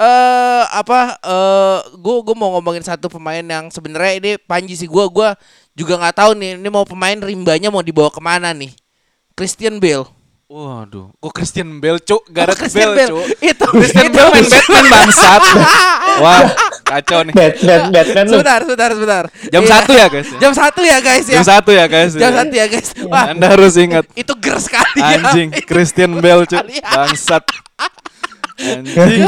[0.00, 5.04] Eh apa eh gua gua mau ngomongin satu pemain yang sebenarnya ini Panji sih gua
[5.06, 5.36] gua
[5.76, 8.72] juga nggak tahu nih ini mau pemain rimbanya mau dibawa ke mana nih.
[9.36, 10.08] Christian Bale.
[10.50, 12.26] Waduh, kok Christian Bale, cuk?
[12.26, 13.10] Gareth Christian Bale, Bale.
[13.14, 13.22] cuk.
[13.38, 14.16] Itu Christian itu.
[14.18, 15.42] Bale main Batman bangsat.
[16.26, 16.42] Wah,
[16.82, 17.34] kacau nih.
[17.38, 18.32] Batman, Batman lu.
[18.34, 19.24] Sebentar, sebentar, sebentar.
[19.46, 19.70] Jam Iya.
[19.70, 20.38] satu ya, guys, ya?
[20.42, 21.34] Jam satu ya, guys ya.
[21.38, 22.12] Jam satu ya, guys.
[22.18, 22.88] Jam satu ya, guys.
[23.06, 24.04] Wah, Anda harus ingat.
[24.18, 25.22] itu ger sekali ya.
[25.22, 26.66] Anjing, Christian Bale, cuk.
[26.66, 26.82] ya.
[26.98, 27.44] Bangsat.
[28.60, 29.24] Anjing,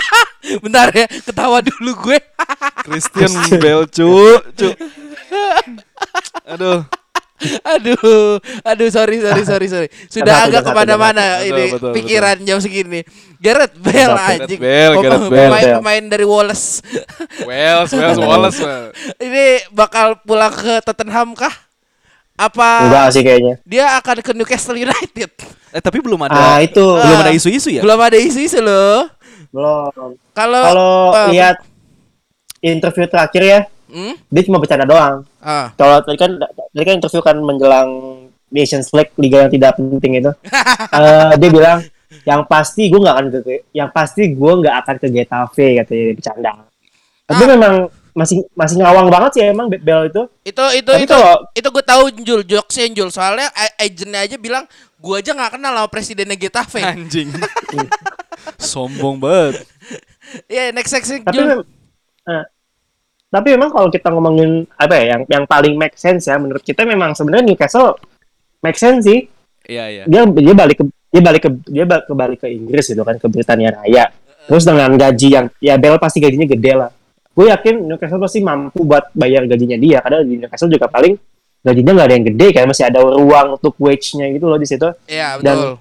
[0.64, 2.18] Bentar ya, ketawa dulu gue.
[2.86, 4.74] Christian Bale, cuk, cuk.
[6.44, 6.84] Aduh.
[7.60, 9.88] aduh, aduh, sorry, sorry, sorry, sorry.
[10.08, 13.04] Sudah agak ke mana-mana ini Betul, betul, pikiran jam segini.
[13.36, 14.60] Gareth Bale anjing.
[14.60, 15.50] Gareth Bale.
[15.52, 16.80] Pemain, pemain dari Wallace.
[17.44, 18.60] Wales, Wales, Wallace.
[19.20, 21.52] ini bakal pulang ke Tottenham kah?
[22.34, 23.54] Apa Enggak sih kayaknya.
[23.62, 25.30] dia akan ke Newcastle United?
[25.74, 26.78] Eh, tapi belum ada Ah, itu.
[26.78, 27.24] belum Ah.
[27.26, 27.82] ada isu-isu ya?
[27.82, 29.10] Belum ada isu-isu loh.
[29.50, 30.14] Belum.
[30.30, 31.56] Kalau Kalau eh, lihat
[32.60, 34.14] interview terakhir ya, hmm?
[34.24, 35.26] dia cuma bercanda doang.
[35.38, 35.74] Ah.
[35.74, 37.90] Kalau tadi kan tadi kan interview kan menjelang
[38.48, 40.30] Nations League liga yang tidak penting itu.
[40.94, 41.78] Eh, dia bilang
[42.22, 43.38] yang pasti gue nggak akan ke
[43.72, 46.52] yang pasti gue nggak akan ke Getafe katanya bercanda.
[47.24, 47.50] Tapi Ah.
[47.50, 47.74] memang
[48.14, 50.22] masih masih ngawang banget sih emang Bel itu.
[50.44, 54.64] Itu itu Tapi itu kalau- itu gue tahu Jul jokesnya Jul soalnya agentnya aja bilang
[55.04, 56.80] gue aja nggak kenal sama presidennya Getafe.
[56.80, 57.28] Anjing.
[58.56, 59.68] Sombong banget.
[60.48, 61.44] Ya next next Tapi Jul.
[61.44, 61.68] mem-
[62.24, 62.44] eh,
[63.28, 66.86] tapi memang kalau kita ngomongin apa ya yang yang paling make sense ya menurut kita
[66.86, 67.98] memang sebenarnya Newcastle
[68.62, 69.26] make sense sih
[69.66, 70.04] Iya iya.
[70.06, 73.18] dia dia balik ke dia balik ke dia balik ke balik ke Inggris gitu kan
[73.18, 74.06] ke Britania Raya
[74.46, 76.90] terus dengan gaji yang ya Bell pasti gajinya gede lah
[77.34, 81.18] gue yakin Newcastle pasti mampu buat bayar gajinya dia karena di Newcastle juga paling
[81.64, 84.88] gajinya nggak ada yang gede kan masih ada ruang untuk wage-nya gitu loh di situ
[85.08, 85.72] Iya, Dan- betul.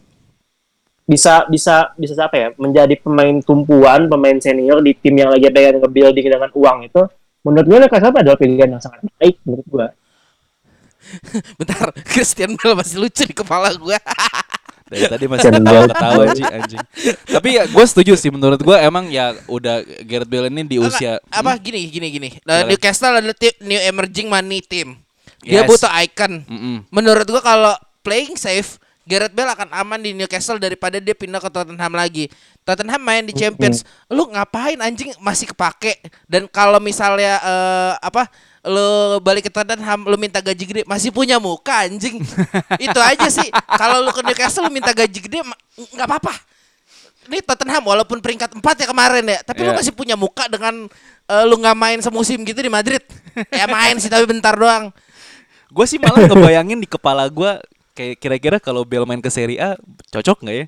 [1.03, 5.83] bisa bisa bisa apa ya menjadi pemain tumpuan pemain senior di tim yang lagi pengen
[5.83, 7.01] nge-building dengan uang itu
[7.43, 9.87] menurut gue Newcastle adalah pilihan yang sangat baik menurut gue
[11.59, 13.99] Bentar, Christian Bale masih lucu di kepala gua.
[14.93, 16.79] Dari tadi masih ketawa ketawa anjing anjing.
[17.27, 21.19] Tapi ya gue setuju sih menurut gue emang ya udah Gareth Bale ini di usia
[21.27, 22.29] Apa, apa gini gini gini.
[22.47, 22.63] Nah?
[22.63, 25.02] Newcastle adalah new emerging money team.
[25.43, 25.69] Dia Yes.
[25.69, 26.33] butuh icon.
[26.47, 26.75] Mm-mm.
[26.89, 31.51] Menurut gua kalau playing safe Gareth Bale akan aman di Newcastle daripada dia pindah ke
[31.51, 32.31] Tottenham lagi.
[32.63, 33.83] Tottenham main di Champions.
[34.07, 35.99] Lu ngapain anjing masih kepake?
[36.23, 38.31] Dan kalau misalnya eh, apa
[38.63, 42.23] lu balik ke Tottenham lu minta gaji gede masih punya muka anjing.
[42.79, 43.51] Itu aja sih.
[43.75, 45.43] Kalau lu ke Newcastle lu minta gaji gede
[45.91, 46.31] nggak apa-apa.
[47.27, 49.79] Ini Tottenham walaupun peringkat 4 ya kemarin ya, tapi lu Iya.
[49.79, 50.87] masih punya muka dengan
[51.27, 53.03] eh, lu nggak main semusim gitu di Madrid.
[53.51, 54.95] ya main sih tapi bentar doang.
[55.73, 57.57] Gue sih malah ngebayangin di kepala gue
[57.93, 59.73] kayak kira-kira kalau Bale main ke Serie A
[60.09, 60.65] cocok nggak ya?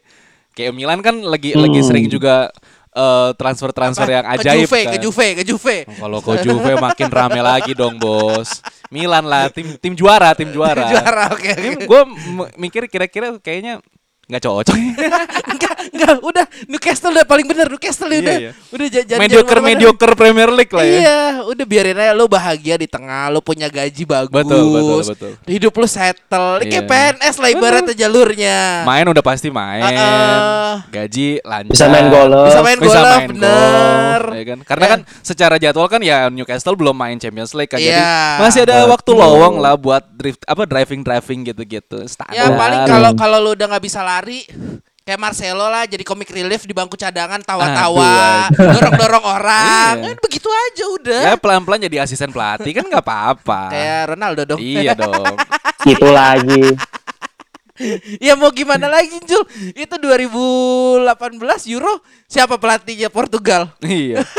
[0.56, 1.88] Kayak Milan kan lagi lagi Hmm.
[1.88, 2.50] sering juga
[2.96, 4.92] eh, transfer-transfer yang ajaib ke Juve, kan.
[4.96, 5.78] ke Juve, ke Juve.
[5.84, 8.64] Kalau ke Juve makin rame lagi dong bos.
[8.88, 10.88] Milan lah tim tim juara tim juara.
[10.96, 11.44] Juara, oke.
[11.44, 11.86] oke.
[11.86, 12.02] Gue
[12.56, 13.84] mikir kira-kira kayaknya
[14.26, 14.74] nggak cocok.
[15.54, 18.36] enggak, enggak, udah Newcastle udah paling bener Newcastle Iya, udah.
[18.36, 18.52] iya.
[18.68, 20.98] Udah j- jangan mediocre mediocre Premier League lah ya.
[20.98, 24.34] Iya, udah biarin aja lu bahagia di tengah, lu punya gaji bagus.
[24.34, 25.32] Betul, betul, betul.
[25.46, 26.58] Hidup lu settle.
[26.58, 26.92] Ini kayak Iya.
[27.16, 28.58] PNS lah ibaratnya jalurnya.
[28.84, 29.84] Main udah pasti main.
[29.86, 30.74] Uh-uh.
[30.88, 31.72] Gaji lancar.
[31.72, 34.22] bisa main golf Bisa main Bisa golf, main bener.
[34.22, 34.60] golf, ya kan?
[34.64, 34.90] Karena Ya.
[34.90, 37.78] kan secara jadwal kan ya Newcastle belum main Champions League kan.
[37.78, 38.40] Jadi Iya.
[38.40, 42.02] masih ada waktu lowong lah buat drift apa driving driving gitu-gitu.
[42.06, 42.34] Standar.
[42.34, 44.48] Ya paling kalau kalau lu udah nggak bisa lari
[45.06, 49.94] kayak Marcelo lah jadi komik relief di bangku cadangan tawa-tawa, dorong-dorong orang.
[50.02, 50.08] Iya.
[50.10, 51.22] Kan begitu aja udah.
[51.30, 53.62] ya pelan-pelan jadi asisten pelatih kan nggak apa-apa.
[53.70, 54.60] Kayak Ronaldo dong.
[54.64, 55.36] Iya dong.
[55.94, 56.74] itu lagi
[58.24, 59.44] ya mau gimana lagi Jul?
[59.76, 61.04] Itu 2018
[61.76, 63.72] Euro siapa pelatihnya Portugal?
[63.84, 64.24] iya.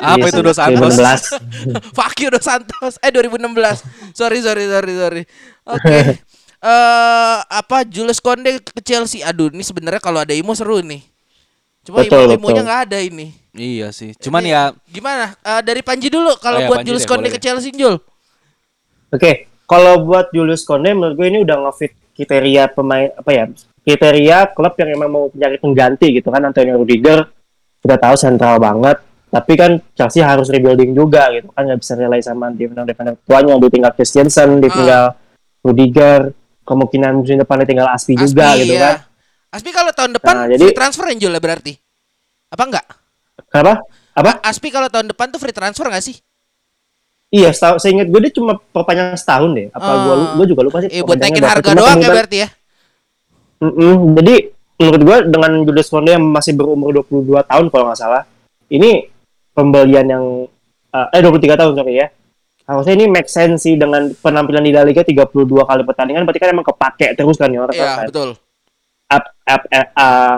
[0.00, 0.96] Apa itu Dos Santos?
[0.96, 1.92] 2016.
[1.92, 2.96] Fuck you Dos Santos.
[3.04, 4.16] Eh 2016.
[4.16, 5.22] Sorry sorry sorry sorry.
[5.68, 6.24] Oke.
[6.60, 9.24] Eh apa Julius Konde ke Chelsea?
[9.24, 11.00] Aduh, ini sebenarnya kalau ada Imo seru nih.
[11.80, 13.32] Cuma Betul, Imo Imonya nggak ada ini.
[13.56, 14.12] Iya sih.
[14.14, 15.32] Cuman Ini ya gimana?
[15.40, 17.72] Eh, dari Panji dulu kalau Oh, iya, buat Panji Julius deh, Konde boleh ke Chelsea
[17.72, 17.96] Jul.
[19.10, 23.44] Oke, kalau buat Julius Konde menurut gue ini udah ngefit kriteria pemain apa ya?
[23.80, 27.24] Kriteria klub yang emang mau mencari pengganti gitu kan Antonio Rudiger
[27.80, 29.00] kita tahu sentral banget,
[29.32, 33.56] tapi kan Chelsea harus rebuilding juga gitu kan nggak bisa rely sama defender defender tuanya
[33.56, 35.16] ditinggal Christensen, ditinggal
[35.64, 38.80] Rudiger, kemungkinan musim depan ditinggal Aspi, juga Aspi, gitu ya.
[38.80, 38.96] kan.
[39.50, 41.72] Aspi kalau tahun depan Nah, jadi- free transfer ya berarti.
[42.50, 42.86] Apa enggak?
[43.50, 43.82] Kenapa?
[44.14, 44.30] Apa?
[44.42, 46.16] Aspi kalau tahun depan tuh free transfer nggak sih?
[47.30, 49.66] Iya, setahu, seingat gue dia cuma perpanjangan setahun deh.
[49.70, 50.34] Apa Oh.
[50.38, 50.90] gue juga lupa sih.
[50.90, 52.48] Eh buat naikin harga Cuma doang ya berarti ya.
[53.60, 54.18] Mm-mm.
[54.18, 54.34] Jadi
[54.80, 58.22] menurut gue dengan Julius Konde yang masih berumur 22 tahun kalau nggak salah,
[58.66, 59.06] ini
[59.52, 60.24] pembelian yang
[60.90, 62.06] uh, eh 23 tahun sorry ya.
[62.70, 66.50] Harusnya ini make sense sih dengan penampilan di La Liga 32 kali pertandingan berarti kan
[66.54, 68.06] emang kepake terus kan ya orang Iya, kan.
[68.06, 68.30] betul.
[69.10, 70.36] Up up eh, uh,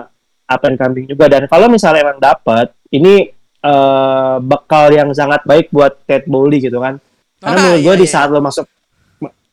[0.49, 3.29] up and coming juga dan kalau misalnya emang dapat ini
[3.61, 6.97] eh, bekal yang sangat baik buat Ted Bowley gitu kan.
[7.37, 8.15] Karena Ah, menurut gue iya, di iya.
[8.17, 8.65] saat lo masuk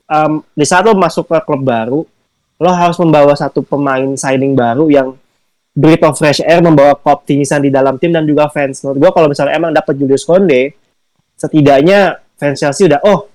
[0.07, 1.99] em, di saat lo masuk ke klub baru,
[2.55, 5.17] lo harus membawa satu pemain signing baru yang
[5.73, 8.83] breath of fresh air, membawa keoptimisan di dalam tim dan juga fans.
[8.83, 10.75] Menurut gue kalau misalnya emang dapat Julius Konde,
[11.39, 13.27] setidaknya fans Chelsea udah oh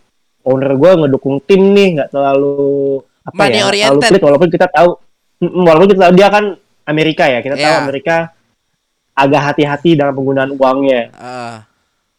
[0.45, 4.09] owner gue ngedukung tim nih, nggak terlalu apa Money ya, terlalu oriented.
[4.13, 4.91] pelit walaupun kita tahu
[5.45, 6.45] walaupun kita tahu dia kan
[6.85, 7.81] Amerika ya, kita tahu Iya.
[7.81, 8.17] Amerika
[9.15, 11.03] agak hati-hati dalam penggunaan uangnya.
[11.17, 11.65] Ah.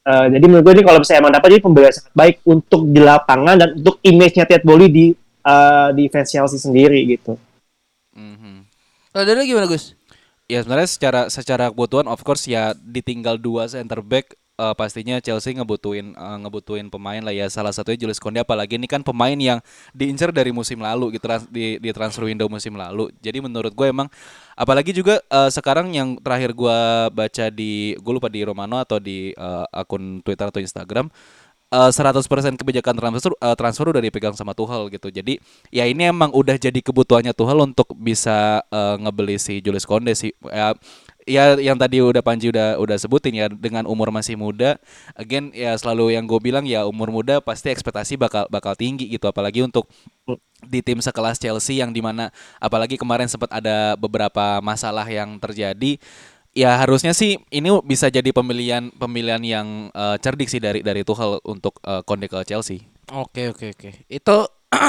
[0.06, 3.02] Eh, jadi menurut gue ini kalau misalnya emang dapat jadi pembelian sangat baik untuk di
[3.02, 5.06] lapangan dan untuk image-nya Ted Bowley di
[5.46, 7.38] eh, di fans Chelsea sendiri gitu.
[8.14, 8.66] Mhm.
[9.14, 9.94] Kalau dari gimana Gus?
[10.46, 15.56] Ya sebenarnya secara secara kebutuhan of course ya ditinggal dua center back eh, pastinya Chelsea
[15.56, 19.60] ngebutuin eh, ngebutuin pemain lah ya salah satunya Julius Konde apalagi ini kan pemain yang
[19.92, 23.12] diincar dari musim lalu gitu di di transfer window musim lalu.
[23.20, 24.08] Jadi menurut gue emang
[24.56, 26.78] apalagi juga eh, sekarang yang terakhir gue
[27.12, 31.12] baca di gue lupa di Romano atau di eh, akun Twitter atau Instagram
[31.72, 35.12] eh, 100% kebijakan transfer eh, transfer udah dipegang sama Tuchel gitu.
[35.12, 35.38] Jadi
[35.74, 40.32] ya ini emang udah jadi kebutuhannya Tuchel untuk bisa eh, ngebeli si Julius Konde sih.
[40.48, 40.74] Ya,
[41.26, 44.78] ya yang tadi udah Panji udah udah sebutin ya dengan umur masih muda,
[45.18, 49.26] again ya selalu yang gue bilang ya umur muda pasti ekspektasi bakal bakal tinggi gitu
[49.26, 49.90] apalagi untuk
[50.66, 52.30] di tim sekelas Chelsea yang di mana
[52.62, 55.98] apalagi kemarin sempat ada beberapa masalah yang terjadi
[56.56, 61.44] ya harusnya sih ini bisa jadi pemilihan pemilihan yang eh, cerdik sih dari dari Tuchel
[61.44, 62.88] untuk eh, Conte ke Chelsea.
[63.12, 64.08] Oke oke oke.
[64.08, 64.48] Itu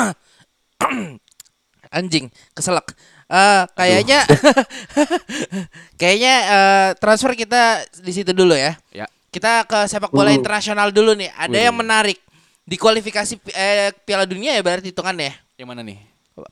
[1.99, 2.95] anjing keselak.
[3.27, 4.23] Eh kayaknya
[6.01, 8.79] kayaknya eh, transfer kita di situ dulu ya.
[8.93, 9.07] Ya.
[9.31, 10.39] Kita ke sepak bola Hmm.
[10.41, 11.31] internasional dulu nih.
[11.35, 11.65] Ada Wih.
[11.69, 12.19] yang menarik
[12.63, 15.31] di kualifikasi eh, Piala Dunia ya berarti hitungannya.
[15.31, 15.35] ya?
[15.59, 15.99] Yang mana nih?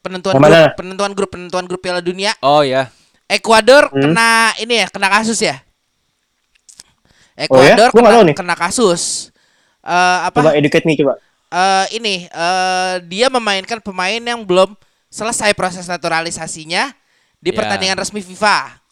[0.00, 0.72] Penentuan Yang grup, mana?
[0.74, 2.32] penentuan grup, penentuan grup Piala Dunia.
[2.40, 2.88] Oh ya.
[3.24, 4.10] Ekuador Hmm.
[4.10, 5.56] kena ini ya, kena kasus ya.
[7.48, 7.74] Oh ya?
[7.74, 8.36] Ekuador Gua nggak kena, nih.
[8.36, 9.02] kena kasus.
[9.84, 10.38] Eh apa?
[10.40, 11.14] Coba educate nih coba.
[11.54, 14.74] eh ini eh dia memainkan pemain yang belum
[15.14, 16.90] selesai proses naturalisasinya
[17.38, 17.56] di Ya.
[17.62, 18.82] pertandingan resmi FIFA.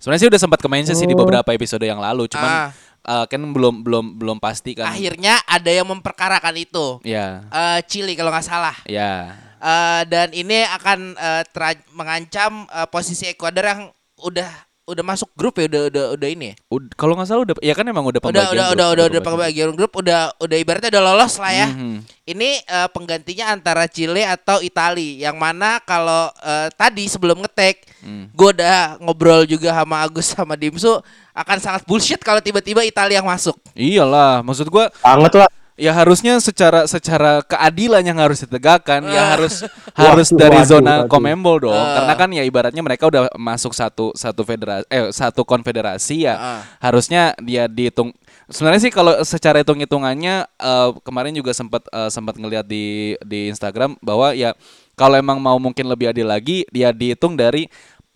[0.00, 1.20] Sebenarnya sih udah sempat ke mention sih di Oh.
[1.20, 2.68] beberapa episode yang lalu, cuman Ah.
[3.04, 4.88] eh, kan belum belum belum pasti kan.
[4.88, 7.00] Akhirnya ada yang memperkarakan itu.
[7.04, 7.44] Ya.
[7.48, 8.76] Eh Chili kalau nggak salah.
[8.88, 9.36] Ya.
[9.56, 13.82] Eh dan ini akan eh, tera- mengancam eh, posisi Ekuador yang
[14.20, 14.48] udah
[14.86, 16.46] udah masuk grup ya, udah udah udah ini.
[16.46, 16.54] ya?
[16.70, 18.86] Ud- kalau nggak salah udah ya kan emang udah Udah pembagian udah grup, udah udah
[18.86, 19.26] udah pembagian.
[19.26, 21.66] pembagian grup, udah udah ibaratnya udah lolos lah ya.
[21.68, 21.96] Mhm.
[22.24, 28.30] Ini eh, penggantinya antara Chile atau Itali yang mana kalau eh, tadi sebelum ngetek Hmm.
[28.30, 31.02] gue udah ngobrol juga sama Agus sama Dimsu
[31.34, 33.58] akan sangat bullshit kalau tiba-tiba Italia yang masuk.
[33.74, 35.50] Iyalah, maksud gua Banget lah.
[35.76, 39.60] Ya harusnya secara secara keadilan yang harus ditegakkan ya harus
[39.94, 41.10] harus Waduh, dari waduh, zona waduh.
[41.12, 41.76] Comembol dong.
[41.76, 42.00] Ah.
[42.00, 46.34] Karena kan ya ibaratnya mereka udah masuk satu satu federasi eh satu konfederasi ya.
[46.34, 46.60] Ah.
[46.80, 48.16] Harusnya dia dihitung
[48.46, 53.98] Sebenarnya sih kalau secara hitung-hitungannya eh, kemarin juga sempat eh, sempat ngelihat di di Instagram
[53.98, 54.54] bahwa ya
[54.94, 57.66] kalau emang mau mungkin lebih adil lagi dia dihitung dari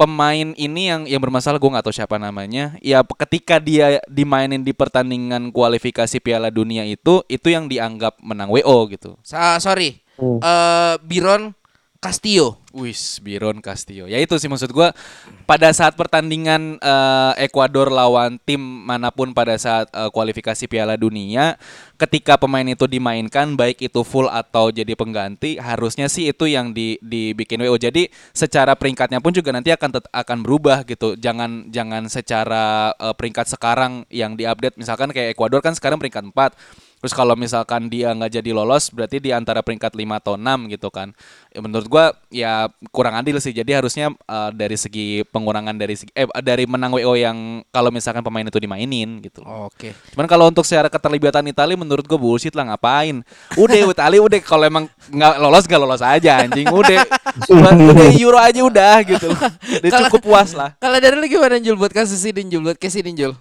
[0.00, 4.72] pemain ini yang yang bermasalah gue nggak tahu siapa namanya ya ketika dia dimainin di
[4.72, 9.20] pertandingan kualifikasi Piala Dunia itu itu yang dianggap menang WO gitu.
[9.20, 10.36] Sa- sorry, Hmm.
[10.36, 11.56] Eh, Biron
[12.00, 12.56] Castillo.
[12.72, 14.08] Wis Biron Castillo.
[14.08, 14.96] Ya itu sih maksud gua
[15.44, 21.60] pada saat pertandingan eh, Ekuador lawan tim mana pun pada saat eh, kualifikasi Piala Dunia,
[22.00, 26.96] ketika pemain itu dimainkan baik itu full atau jadi pengganti, harusnya sih itu yang di
[27.04, 27.76] dibikin WO.
[27.76, 31.20] Jadi secara peringkatnya pun juga nanti akan akan berubah gitu.
[31.20, 36.88] Jangan jangan secara eh, peringkat sekarang yang diupdate misalkan kayak Ekuador kan sekarang peringkat 4.
[37.00, 40.92] Terus kalau misalkan dia nggak jadi lolos, berarti di antara peringkat 5 atau 6 gitu
[40.92, 41.16] kan.
[41.48, 43.56] Ya, menurut gua ya kurang adil sih.
[43.56, 48.20] Jadi harusnya eh, dari segi pengurangan dari segi eh dari menang WO yang kalau misalkan
[48.20, 49.40] pemain itu dimainin gitu.
[49.42, 49.96] Oke.
[50.12, 53.24] Cuman kalau untuk secara keterlibatan Italia menurut gua bullshit lah ngapain.
[53.56, 56.68] Udah Italia udah kalau emang nggak lolos nggak lolos aja anjing.
[56.68, 57.00] Udah
[57.50, 59.32] udah Euro aja udah gitu.
[59.80, 60.76] Udah cukup puas lah.
[60.76, 63.32] Kalau dari lu gimana Jul buat kasus ini Jul buat case ini Jul?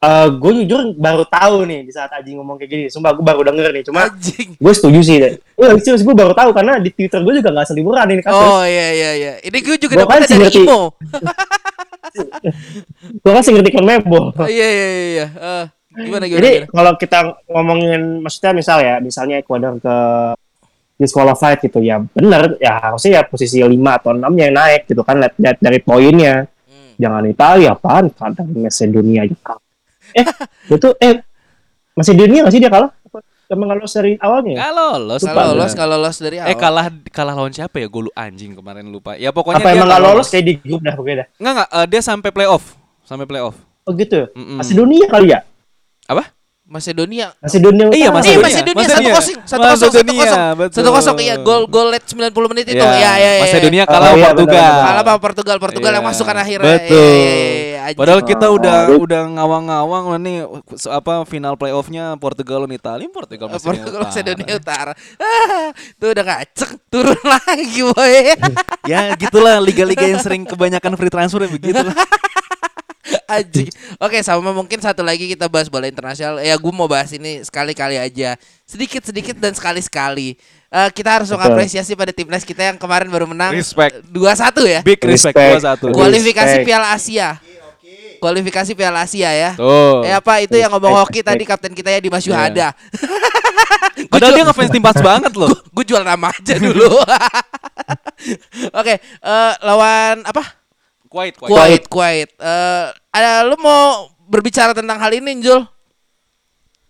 [0.00, 2.84] Eh, gue jujur baru tahu nih di saat Aji ngomong kayak gini.
[2.88, 3.84] Sumpah gue baru denger nih.
[3.84, 4.08] Cuma
[4.56, 5.36] gue setuju sih deh.
[5.60, 8.40] Iya, serius gue baru tahu karena di Twitter gue juga nggak seliburan ini kasus.
[8.40, 9.32] Oh iya iya iya.
[9.44, 10.62] Ini gue juga kan dapetnya dari ngerti.
[10.64, 10.80] Imo.
[13.22, 14.34] Gue kan ngerti Conmebol.
[14.34, 15.26] Oh, iya iya iya.
[15.30, 15.64] Eh,
[16.08, 16.42] gimana gimana?
[16.42, 19.96] Jadi kalau kita ngomongin maksudnya misal ya, misalnya Ecuador ke
[20.96, 25.22] disqualified gitu ya, bener ya harusnya ya posisi 5 atau 6 yang naik gitu kan
[25.22, 26.50] lihat, lihat dari poinnya.
[26.66, 26.98] Hmm.
[26.98, 29.69] Jangan Italia apaan kadang Macedonia aja kalah.
[30.14, 30.24] Eh,
[30.70, 31.14] itu eh
[31.94, 32.90] Macedonia nggak sih dia kalah?
[33.06, 33.18] Apa
[33.50, 34.50] emang nggak lolos dari awalnya?
[34.50, 34.58] ya?
[34.62, 35.20] Nggak lolos.
[35.20, 36.50] Kalau lolos kalau lolos dari awal.
[36.50, 37.86] Eh kalah kalah lawan siapa ya?
[37.90, 39.18] Gue lu anjing kemarin lupa.
[39.18, 41.26] Ya pokoknya Apa dia emang nggak nggak lolos kayak di grup dah pokoknya dah.
[41.36, 42.64] Enggak enggak, eh, dia sampai playoff.
[43.02, 43.56] Sampai playoff.
[43.84, 44.30] Oh gitu.
[44.38, 44.62] Mm-mm.
[44.62, 45.40] Macedonia kali ya?
[46.06, 46.30] Apa?
[46.70, 47.34] Macedonia.
[47.36, 47.90] Macedonia.
[47.90, 48.22] Iya, Utara.
[48.30, 48.46] Iya Macedonia.
[48.46, 49.10] Macedonia satu Macedonia.
[49.10, 49.98] kosong satu kosong satu
[50.54, 53.42] Macedonia, kosong iya gol gol late 90 menit itu Ya, ya ya ya.
[53.42, 54.46] Macedonia Oh, kalah iya, Portugal.
[54.46, 54.86] benar-benar.
[54.86, 56.10] kalah sama Portugal Portugal yang Iya.
[56.14, 56.74] masuk kan akhirnya.
[56.78, 56.94] Betul.
[56.94, 57.98] Iya, iya, iya, iya.
[57.98, 58.94] Padahal kita Ah, udah ah.
[58.96, 60.38] udah ngawang-ngawang nih
[60.86, 63.82] apa final playoffnya Portugal lawan Italia, Portugal Macedonia.
[63.82, 64.06] Portugal Utara.
[64.06, 64.92] Macedonia Utara.
[65.18, 68.14] Ah, Itu udah ngacek turun lagi boy.
[68.86, 71.82] ya gitulah liga-liga yang sering kebanyakan free transfer ya begitu.
[73.30, 73.70] Anjing.
[74.02, 76.42] Oke, sama mungkin satu lagi kita bahas bola internasional.
[76.42, 78.34] Ya, gue mau bahas ini sekali-kali aja.
[78.66, 80.34] Sedikit-sedikit dan sekali-sekali.
[80.70, 84.06] Eh, kita harus mengapresiasi pada timnas kita yang kemarin baru menang Respect.
[84.10, 84.80] 2-1 ya.
[84.86, 85.50] Big respect, Respect.
[85.54, 85.86] gua satu.
[85.94, 86.66] Kualifikasi Respect.
[86.66, 87.28] Piala Asia.
[88.22, 89.50] Kualifikasi Piala Asia ya.
[89.58, 90.06] Tuh.
[90.06, 92.70] Eh apa itu yang ngomong hoki tadi kapten kita ya Dimas Yuhada.
[94.12, 95.50] Padahal dia ngefans tim pas banget loh.
[95.74, 97.00] Gue jual nama aja dulu.
[98.80, 100.59] Oke, eh, lawan apa?
[101.10, 101.50] Quite, quite.
[101.50, 102.30] Kuwait, Kuwait.
[102.38, 105.66] Eh, ada lu mau berbicara tentang hal ini, Jul?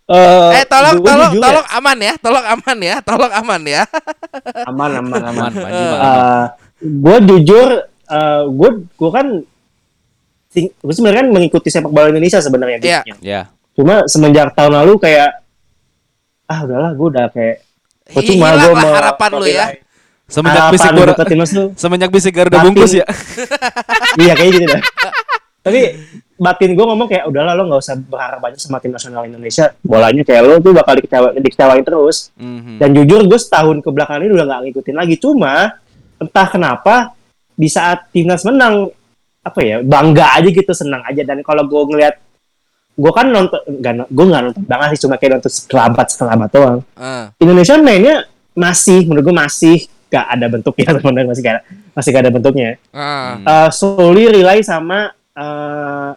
[0.05, 3.83] Eh, Eh, tolong, tolong, ya, tolong aman ya, tolong aman ya, tolong aman ya.
[4.69, 5.33] aman aman aman.
[5.49, 6.47] Aman, Panji, Eh, aman.
[6.81, 7.69] gue jujur,
[8.51, 9.27] gue gue kan
[10.53, 13.01] gue sebenarnya kan mengikuti sepak bola Indonesia sebenarnya Iya.
[13.01, 13.17] basicnya.
[13.23, 13.41] Ya.
[13.73, 15.31] Cuma semenjak tahun lalu kayak
[16.45, 17.57] ah udahlah gue udah kayak
[18.05, 19.67] percuma Hilang gue mau harapan lu ya.
[20.31, 22.67] Semenjak harapan bisik gue Garuda, timnas tuh semenjak bisik Garuda Batin.
[22.71, 23.07] bungkus ya.
[24.23, 24.83] iya kayak gitu dah.
[25.61, 25.81] Tapi
[26.41, 29.77] batin gue ngomong kayak udahlah lo nggak usah berharap banyak sama tim nasional Indonesia.
[29.85, 32.33] Bolanya kayak lo tuh bakal dikecewa, dikecewain terus.
[32.39, 32.81] Mhm.
[32.81, 35.15] Dan jujur gue setahun ke belakang ini udah nggak ngikutin lagi.
[35.21, 35.77] Cuma
[36.17, 37.13] entah kenapa
[37.59, 38.89] di saat timnas menang
[39.41, 41.27] apa ya bangga aja gitu senang aja.
[41.27, 42.17] Dan kalau gue ngeliat
[43.01, 46.81] gue kan nonton nggak gue nggak nonton banget sih cuma kayak nonton sekelabat sekelabat doang.
[46.97, 47.27] Eh.
[47.45, 48.17] Indonesia mainnya
[48.57, 49.77] masih menurut gue masih
[50.11, 51.57] gak ada bentuknya sebenarnya masih gak
[51.93, 53.39] masih gak ada bentuknya Ah.
[53.41, 56.13] uh, solely rely sama uh,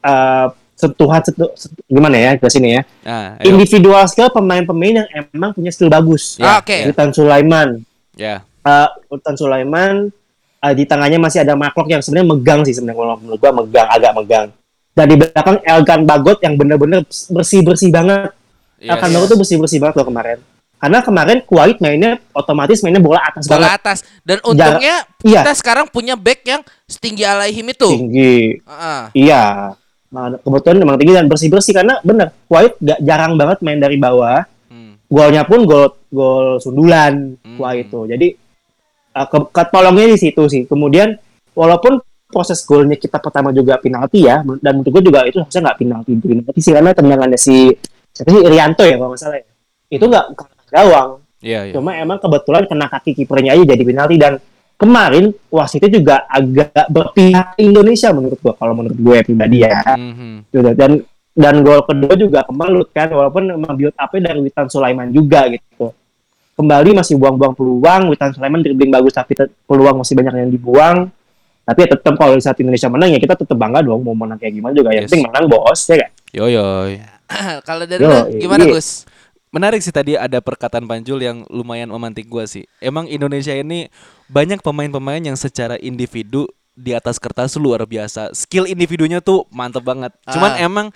[0.00, 3.50] uh, sentuhan sentuh, sentuh- gimana ya ke sini ya Nah, ayo.
[3.50, 6.86] individual skill pemain-pemain yang emang punya skill bagus Ah, Oke.
[6.86, 7.82] Witan Sulaiman
[8.14, 8.46] Ya.
[8.62, 10.12] uh, Witan Sulaiman
[10.58, 13.88] uh, di tangannya masih ada Maklok yang sebenarnya megang sih sebenarnya kalau menurut gua megang
[13.88, 14.46] agak megang
[14.92, 18.30] dan di belakang Elgan Bagot yang bener-bener bersih bersih banget
[18.76, 18.94] Yes.
[18.94, 20.38] Elkan Bagot tuh bersih bersih banget loh kemarin
[20.78, 25.42] karena kemarin Kuwait mainnya otomatis mainnya bola atas Bola banget atas dan untungnya iya.
[25.42, 27.88] kita sekarang punya back yang setinggi Alaihim itu.
[27.90, 29.10] tinggi Ah.
[29.10, 29.74] Iya.
[30.08, 34.46] Nah, kebetulan memang tinggi dan bersih-bersih karena bener Kuwait gak jarang banget main dari bawah.
[34.70, 34.96] Hmm.
[35.10, 37.58] Golnya pun gol gol sundulan Hmm.
[37.58, 38.00] Kuwait itu.
[38.06, 38.28] Jadi
[39.18, 40.62] uh, ke, ketolongnya di situ sih.
[40.64, 41.18] Kemudian
[41.58, 41.98] walaupun
[42.30, 46.12] proses golnya kita pertama juga penalti ya dan menurut gue juga itu harusnya nggak penalti
[46.20, 47.72] penalti sih karena tendangannya si
[48.12, 49.48] siapa sih Irianto ya kalau nggak salah ya.
[49.88, 50.26] Itu nggak
[50.70, 51.10] gawang.
[51.38, 51.74] Iya, iya.
[51.74, 54.42] Cuma emang kebetulan kena kaki kipernya aja jadi penalti dan
[54.74, 59.82] kemarin wasitnya juga agak berpihak Indonesia menurut gua kalau menurut gue pribadi ya.
[59.94, 60.50] Mhm.
[60.50, 60.70] Gitu.
[60.74, 60.90] Dan
[61.38, 65.94] dan gol kedua juga kemelut kan walaupun memang build up-nya dari Witan Sulaiman juga gitu.
[66.58, 71.06] Kembali masih buang-buang peluang, Witan Sulaiman dribbling bagus tapi peluang masih banyak yang dibuang.
[71.62, 74.58] Tapi ya tetap kalau saat Indonesia menang ya kita tetap bangga dong mau menang kayak
[74.58, 74.90] gimana juga.
[74.90, 75.10] Yang Yes.
[75.14, 76.10] penting menang bos ya kan?
[76.34, 76.66] Yo yo.
[77.68, 78.62] Kalau dari lu gimana.
[78.66, 79.04] Gus?
[79.48, 82.68] Menarik sih tadi ada perkataan Panjul yang lumayan memantik gua sih.
[82.84, 83.88] Emang Indonesia ini
[84.28, 86.44] banyak pemain-pemain yang secara individu
[86.78, 88.30] di atas kertas luar biasa.
[88.36, 90.14] Skill individunya tuh mantep banget.
[90.30, 90.62] Cuman Ah.
[90.62, 90.86] emang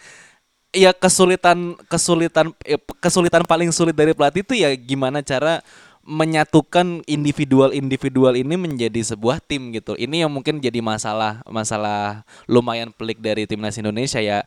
[0.73, 5.61] ya kesulitan kesulitan eh, kesulitan paling sulit dari pelatih itu ya gimana cara
[6.03, 9.95] menyatukan individual-individual ini menjadi sebuah tim gitu.
[9.95, 14.43] Ini yang mungkin jadi masalah masalah lumayan pelik dari timnas Indonesia ya.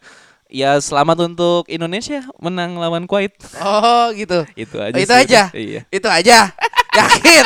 [0.55, 3.35] Ya selamat untuk Indonesia menang lawan Kuwait.
[3.59, 4.47] Oh, gitu.
[4.55, 4.95] Itu aja.
[4.95, 5.21] Oh, itu sih.
[5.27, 5.41] aja.
[5.51, 5.81] Iya.
[5.91, 6.37] Itu aja.
[6.95, 7.45] Yakin?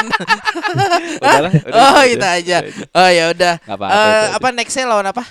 [1.18, 2.58] Udahlah, udah oh, itu itu aja.
[2.94, 3.54] Oh, ya udah.
[3.58, 4.38] Eh, itu aja.
[4.38, 5.26] apa nextnya lawan apa?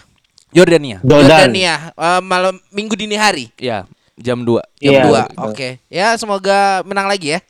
[0.50, 0.98] Jordania.
[1.06, 1.54] Jordan.
[1.54, 1.94] Jordania.
[1.94, 3.54] Eh, malam Minggu dini hari.
[3.54, 3.86] Ya,
[4.18, 4.58] jam 2.
[4.82, 5.06] Jam Iya, 2.
[5.06, 5.46] betul.
[5.46, 5.68] Oke.
[5.86, 7.40] Ya, semoga menang lagi ya.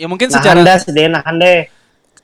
[0.00, 1.68] Ya mungkin Nah, secara anda sedih nahan deh.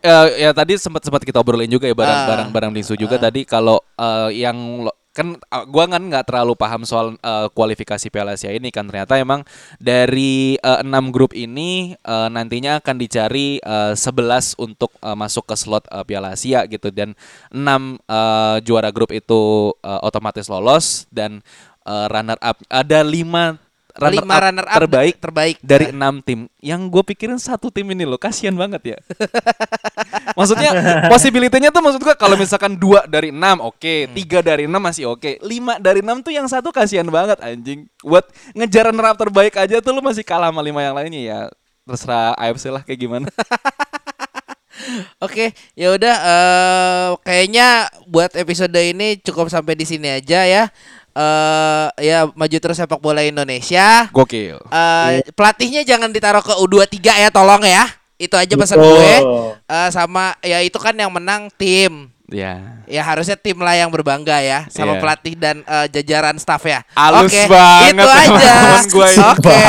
[0.01, 2.27] Eh, ya tadi sempat sempat kita obrolin juga ya barang Ah.
[2.27, 5.37] barang barang bingsu juga tadi kalau eh, yang lo- kan
[5.69, 8.89] gua kan nggak terlalu paham soal eh, kualifikasi Piala Asia ini kan.
[8.89, 9.45] Ternyata emang
[9.77, 15.85] dari eh, enam grup ini eh, nantinya akan dicari 11 untuk eh, masuk ke slot
[15.93, 16.89] eh, Piala Asia gitu.
[16.89, 17.13] Dan
[17.53, 21.45] enam eh, juara grup itu eh, otomatis lolos dan
[21.85, 23.62] eh, runner up ada lima
[23.99, 25.57] runner Lima up runner up terbaik terbaik.
[25.61, 26.49] dari enam tim.
[26.63, 28.99] Yang gue pikirin satu tim ini loh kasihan banget ya.
[30.39, 30.71] Maksudnya
[31.13, 34.09] possibility-nya tuh maksud gue kalau misalkan dua dari enam oke.
[34.17, 35.43] Tiga dari enam masih oke.
[35.45, 37.85] Lima dari enam tuh yang satu kasihan banget anjing.
[38.01, 41.41] Buat ngejar runner up terbaik aja tuh lu masih kalah sama lima yang lainnya ya.
[41.85, 43.29] Terserah AFC lah kayak gimana.
[45.23, 50.65] Oke, ya udah eh kayaknya buat episode ini cukup sampai di sini aja ya.
[51.13, 54.09] Eh ya maju terus sepak bola Indonesia.
[54.09, 57.85] gokil Eh pelatihnya jangan ditaruh ke U23 ya, tolong ya.
[58.17, 58.97] Itu aja pesan Betul.
[58.97, 59.15] gue.
[59.67, 62.09] Eh sama ya itu kan yang menang tim.
[62.33, 65.01] ya Ya harusnya tim lah yang berbangga ya sama Iya.
[65.05, 66.81] pelatih dan eh, jajaran staff ya.
[67.21, 68.55] Oke, banget Itu aja.
[69.37, 69.61] Oke.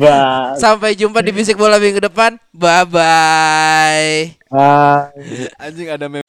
[0.00, 0.56] Bang.
[0.56, 2.40] Sampai jumpa di Bisik Bola minggu depan.
[2.56, 4.12] Bye bye.
[4.48, 5.12] Ah.
[5.60, 6.24] anjing ada meme